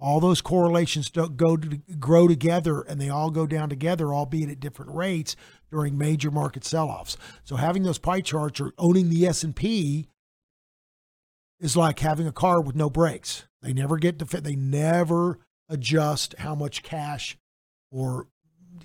[0.00, 4.48] all those correlations don't go to grow together, and they all go down together, albeit
[4.48, 5.36] at different rates
[5.70, 7.16] during major market sell-offs.
[7.44, 10.06] So having those pie charts or owning the S and P
[11.60, 13.44] is like having a car with no brakes.
[13.60, 14.42] They never get to fit.
[14.42, 15.38] They never
[15.68, 17.36] adjust how much cash
[17.90, 18.26] or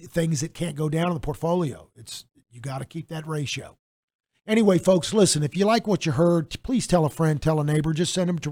[0.02, 1.90] things that can't go down in the portfolio.
[1.96, 3.78] It's you got to keep that ratio.
[4.48, 7.64] Anyway, folks, listen, if you like what you heard, please tell a friend, tell a
[7.64, 8.50] neighbor, just send them to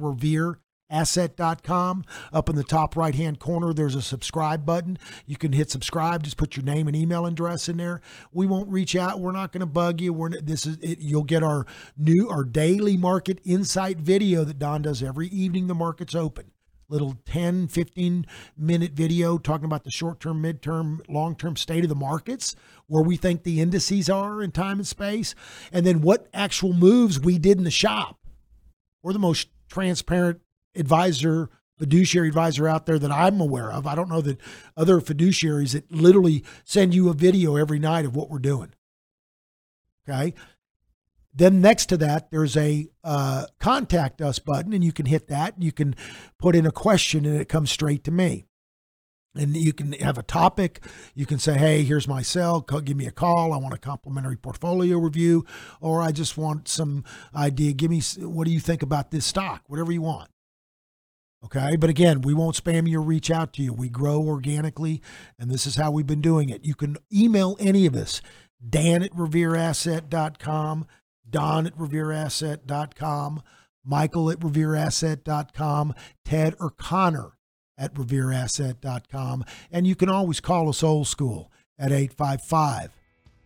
[0.91, 2.03] revereasset.com.
[2.31, 4.97] Up in the top right hand corner, there's a subscribe button.
[5.25, 8.01] You can hit subscribe, just put your name and email address in there.
[8.31, 9.19] We won't reach out.
[9.19, 10.13] We're not going to bug you.
[10.13, 11.65] We're this is it, you'll get our
[11.97, 16.51] new our daily market insight video that Don does every evening the market's open
[16.89, 18.25] little 10 15
[18.57, 22.55] minute video talking about the short term midterm long term state of the markets
[22.87, 25.33] where we think the indices are in time and space
[25.71, 28.19] and then what actual moves we did in the shop
[29.01, 30.39] we're the most transparent
[30.75, 34.39] advisor fiduciary advisor out there that i'm aware of i don't know that
[34.77, 38.73] other fiduciaries that literally send you a video every night of what we're doing
[40.07, 40.33] okay
[41.35, 45.55] then next to that, there's a uh, contact us button, and you can hit that.
[45.61, 45.95] You can
[46.37, 48.45] put in a question, and it comes straight to me.
[49.35, 50.85] and you can have a topic.
[51.15, 52.61] You can say, "Hey, here's my cell.
[52.61, 53.51] Give me a call.
[53.51, 55.43] I want a complimentary portfolio review,
[55.81, 57.03] or I just want some
[57.35, 57.73] idea.
[57.73, 59.63] Give me what do you think about this stock?
[59.65, 60.29] Whatever you want."
[61.43, 63.73] Okay, but again, we won't spam you or reach out to you.
[63.73, 65.01] We grow organically,
[65.37, 66.63] and this is how we've been doing it.
[66.63, 68.21] You can email any of us,
[68.67, 70.87] Dan at revereasset.com,
[71.29, 73.43] Don at revereasset.com,
[73.83, 77.31] Michael at revereasset.com, Ted or Connor
[77.77, 79.43] at revereasset.com.
[79.71, 82.91] And you can always call us old school at 855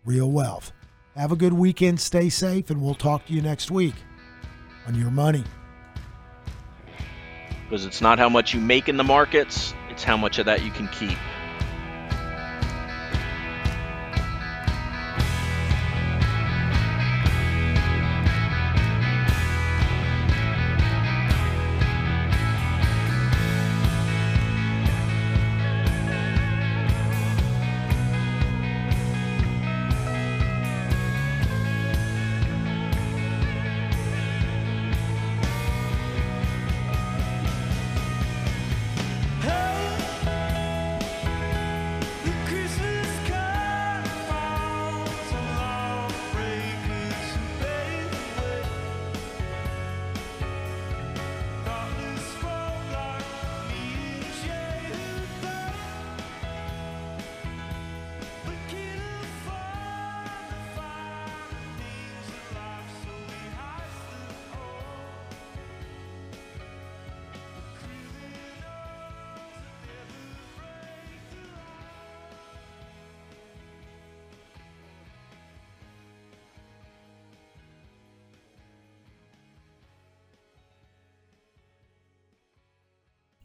[0.06, 0.72] Real Wealth.
[1.16, 3.96] Have a good weekend, stay safe, and we'll talk to you next week
[4.86, 5.44] on your money.
[7.68, 10.64] Because it's not how much you make in the markets, it's how much of that
[10.64, 11.18] you can keep.